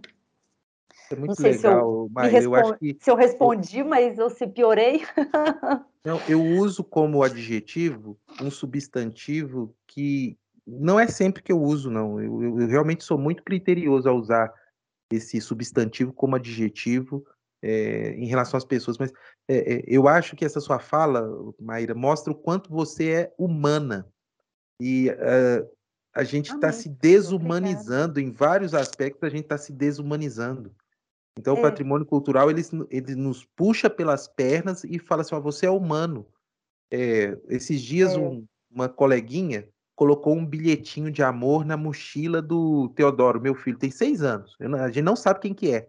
[1.11, 2.97] É muito não sei legal, se eu, eu acho que...
[2.99, 5.01] se eu respondi, mas eu se piorei.
[6.03, 12.19] Não, eu uso como adjetivo um substantivo que não é sempre que eu uso, não.
[12.19, 14.51] Eu, eu, eu realmente sou muito criterioso a usar
[15.11, 17.23] esse substantivo como adjetivo
[17.61, 19.11] é, em relação às pessoas, mas
[19.47, 21.27] é, é, eu acho que essa sua fala,
[21.59, 24.07] Maíra, mostra o quanto você é humana.
[24.79, 25.69] E uh,
[26.13, 30.73] a gente está se desumanizando em vários aspectos, a gente está se desumanizando.
[31.37, 31.61] Então, o é.
[31.61, 36.25] patrimônio cultural ele, ele nos puxa pelas pernas e fala assim: você é humano.
[36.91, 43.39] É, esses dias, um, uma coleguinha colocou um bilhetinho de amor na mochila do Teodoro,
[43.39, 44.57] meu filho, tem seis anos.
[44.59, 45.87] a gente não sabe quem que é.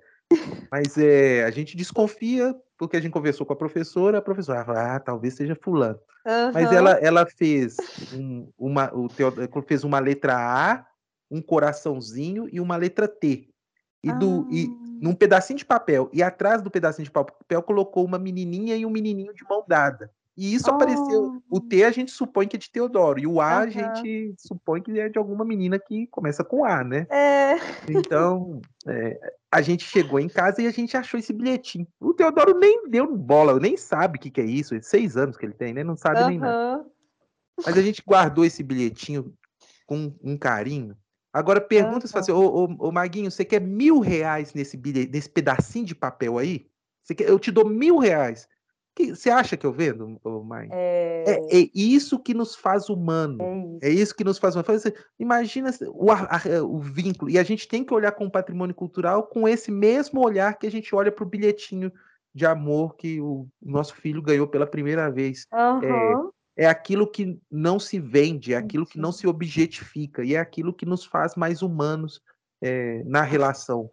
[0.71, 4.97] Mas é, a gente desconfia, porque a gente conversou com a professora, a professora fala,
[4.97, 5.99] ah, talvez seja fulano.
[6.27, 6.53] Uhum.
[6.53, 7.77] Mas ela, ela fez
[8.13, 10.87] um, uma, o Teodoro fez uma letra A,
[11.31, 13.49] um coraçãozinho e uma letra T.
[14.05, 14.99] E, do, e ah.
[15.01, 16.11] num pedacinho de papel.
[16.13, 20.11] E atrás do pedacinho de papel colocou uma menininha e um menininho de mão dada.
[20.37, 20.75] E isso oh.
[20.75, 21.43] apareceu.
[21.51, 23.63] O T a gente supõe que é de Teodoro, e o A uhum.
[23.63, 27.07] a gente supõe que é de alguma menina que começa com A, né?
[27.11, 27.57] É.
[27.89, 29.19] Então, é,
[29.51, 31.87] a gente chegou em casa e a gente achou esse bilhetinho.
[32.01, 34.75] O Teodoro nem deu bola, nem sabe o que, que é isso.
[34.75, 35.85] É seis anos que ele tem, né?
[35.85, 36.29] Não sabe uhum.
[36.29, 36.85] nem nada.
[37.65, 39.35] Mas a gente guardou esse bilhetinho
[39.87, 40.97] com um carinho.
[41.33, 42.19] Agora pergunta uhum.
[42.19, 46.39] assim, ô, ô, ô, Maguinho, você quer mil reais nesse bilhete, nesse pedacinho de papel
[46.39, 46.67] aí?
[47.03, 48.49] Você quer, eu te dou mil reais.
[48.95, 50.69] Que, você acha que eu vendo, Mai?
[50.71, 51.25] É...
[51.27, 51.71] É, é...
[51.75, 53.39] isso que nos faz humano.
[53.41, 54.69] É isso, é isso que nos faz humano.
[55.19, 56.29] Imagina o, a,
[56.63, 57.31] o, vínculo.
[57.31, 60.67] E a gente tem que olhar com o patrimônio cultural com esse mesmo olhar que
[60.67, 61.91] a gente olha para o bilhetinho
[62.35, 65.47] de amor que o nosso filho ganhou pela primeira vez.
[65.53, 66.31] Uhum.
[66.57, 70.39] É, é aquilo que não se vende, é aquilo que não se objetifica, e é
[70.39, 72.21] aquilo que nos faz mais humanos
[72.63, 73.91] é, na relação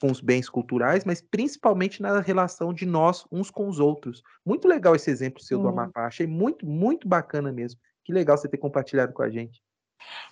[0.00, 4.22] com os bens culturais, mas principalmente na relação de nós uns com os outros.
[4.44, 7.80] Muito legal esse exemplo seu do Amapá, achei muito, muito bacana mesmo.
[8.04, 9.60] Que legal você ter compartilhado com a gente.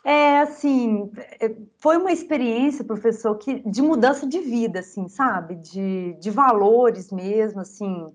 [0.05, 1.11] É, assim,
[1.41, 5.57] é, foi uma experiência, professor, que, de mudança de vida, assim, sabe?
[5.57, 8.15] De, de valores mesmo, assim.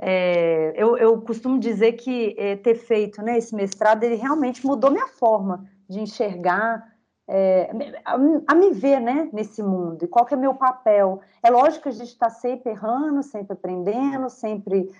[0.00, 4.90] É, eu, eu costumo dizer que é, ter feito né, esse mestrado, ele realmente mudou
[4.90, 6.97] minha forma de enxergar
[7.28, 7.70] é,
[8.06, 8.14] a,
[8.46, 11.20] a, me ver né, nesse mundo e qual que é meu papel.
[11.42, 14.90] É lógico que a gente está sempre errando, sempre aprendendo, sempre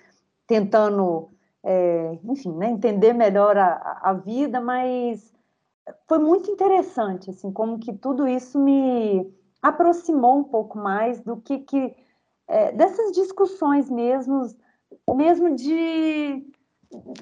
[0.46, 1.30] tentando,
[1.64, 5.32] é, enfim, né, entender melhor a, a, vida, mas
[6.06, 9.32] foi muito interessante, assim, como que tudo isso me
[9.62, 11.96] aproximou um pouco mais do que, que
[12.46, 14.54] é, dessas discussões mesmo,
[15.14, 16.46] mesmo de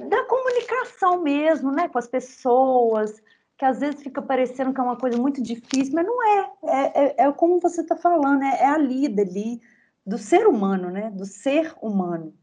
[0.08, 3.20] da comunicação mesmo, né, com as pessoas,
[3.56, 6.50] que às vezes fica parecendo que é uma coisa muito difícil, mas não é.
[6.64, 9.60] É, é, é como você está falando, é, é, a lida ali
[10.04, 11.10] do ser humano, né?
[11.10, 12.34] Do ser humano.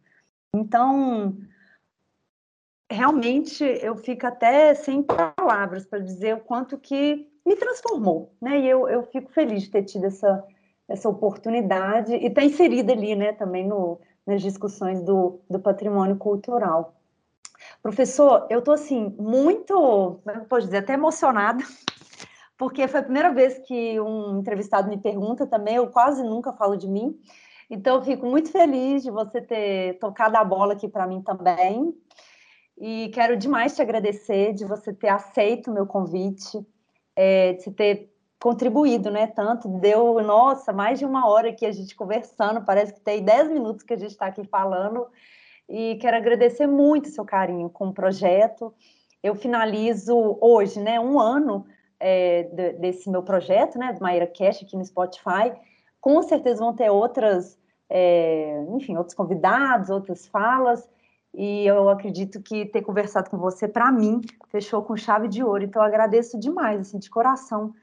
[0.56, 1.38] Então,
[2.92, 8.60] realmente, eu fico até sem palavras para dizer o quanto que me transformou, né?
[8.60, 10.44] E eu, eu fico feliz de ter tido essa,
[10.88, 13.34] essa oportunidade e estar tá inserida ali, né?
[13.34, 16.96] Também no, nas discussões do, do patrimônio cultural.
[17.84, 21.62] Professor, eu estou assim, muito, como pode dizer, até emocionada,
[22.58, 26.78] porque foi a primeira vez que um entrevistado me pergunta também, eu quase nunca falo
[26.78, 27.20] de mim.
[27.70, 31.94] Então, eu fico muito feliz de você ter tocado a bola aqui para mim também.
[32.78, 36.66] E quero demais te agradecer de você ter aceito o meu convite,
[37.18, 39.28] é, de ter contribuído, né?
[39.28, 43.50] Tanto deu, nossa, mais de uma hora aqui a gente conversando, parece que tem 10
[43.50, 45.06] minutos que a gente está aqui falando.
[45.70, 48.74] E quero agradecer muito seu carinho com o projeto.
[49.22, 51.66] Eu finalizo hoje, né, um ano
[52.00, 52.44] é,
[52.80, 55.54] desse meu projeto, né, do Maíra Cash aqui no Spotify.
[56.02, 57.58] Com certeza vão ter outras,
[57.90, 60.88] é, enfim, outros convidados, outras falas
[61.34, 65.64] e eu acredito que ter conversado com você, para mim, fechou com chave de ouro.
[65.64, 67.74] Então, eu agradeço demais, assim, de coração,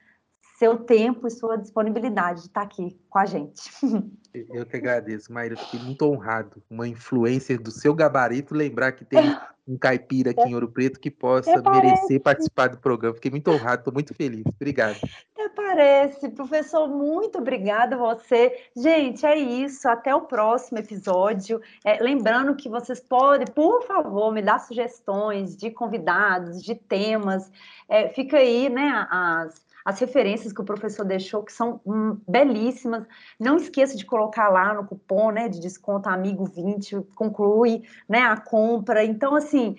[0.61, 3.63] seu tempo e sua disponibilidade de estar aqui com a gente.
[4.53, 5.57] Eu que agradeço, Maíra.
[5.57, 6.63] Fiquei muito honrado.
[6.69, 9.35] Uma influência do seu gabarito, lembrar que tem
[9.67, 13.15] um caipira aqui em Ouro Preto que possa merecer participar do programa.
[13.15, 14.45] Fiquei muito honrado, estou muito feliz.
[14.55, 14.99] Obrigado.
[15.35, 16.87] Até parece, professor.
[16.87, 18.55] Muito obrigada você.
[18.77, 19.89] Gente, é isso.
[19.89, 21.59] Até o próximo episódio.
[21.83, 27.51] É, lembrando que vocês podem, por favor, me dar sugestões de convidados, de temas.
[27.89, 33.05] É, fica aí, né, as as referências que o professor deixou, que são hum, belíssimas.
[33.39, 38.37] Não esqueça de colocar lá no cupom né, de desconto amigo 20, conclui né, a
[38.37, 39.05] compra.
[39.05, 39.77] Então, assim,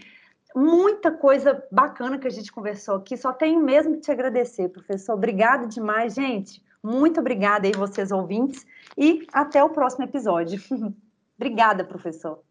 [0.56, 3.15] muita coisa bacana que a gente conversou aqui.
[3.18, 5.14] Só tenho mesmo que te agradecer, professor.
[5.14, 6.64] Obrigado demais, gente.
[6.84, 8.65] Muito obrigada aí, vocês ouvintes.
[8.98, 10.60] E até o próximo episódio.
[11.38, 12.44] Obrigada, professor.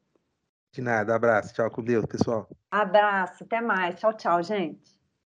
[0.72, 1.52] De nada, abraço.
[1.52, 2.48] Tchau com Deus, pessoal.
[2.70, 3.96] Abraço, até mais.
[3.96, 4.99] Tchau, tchau, gente.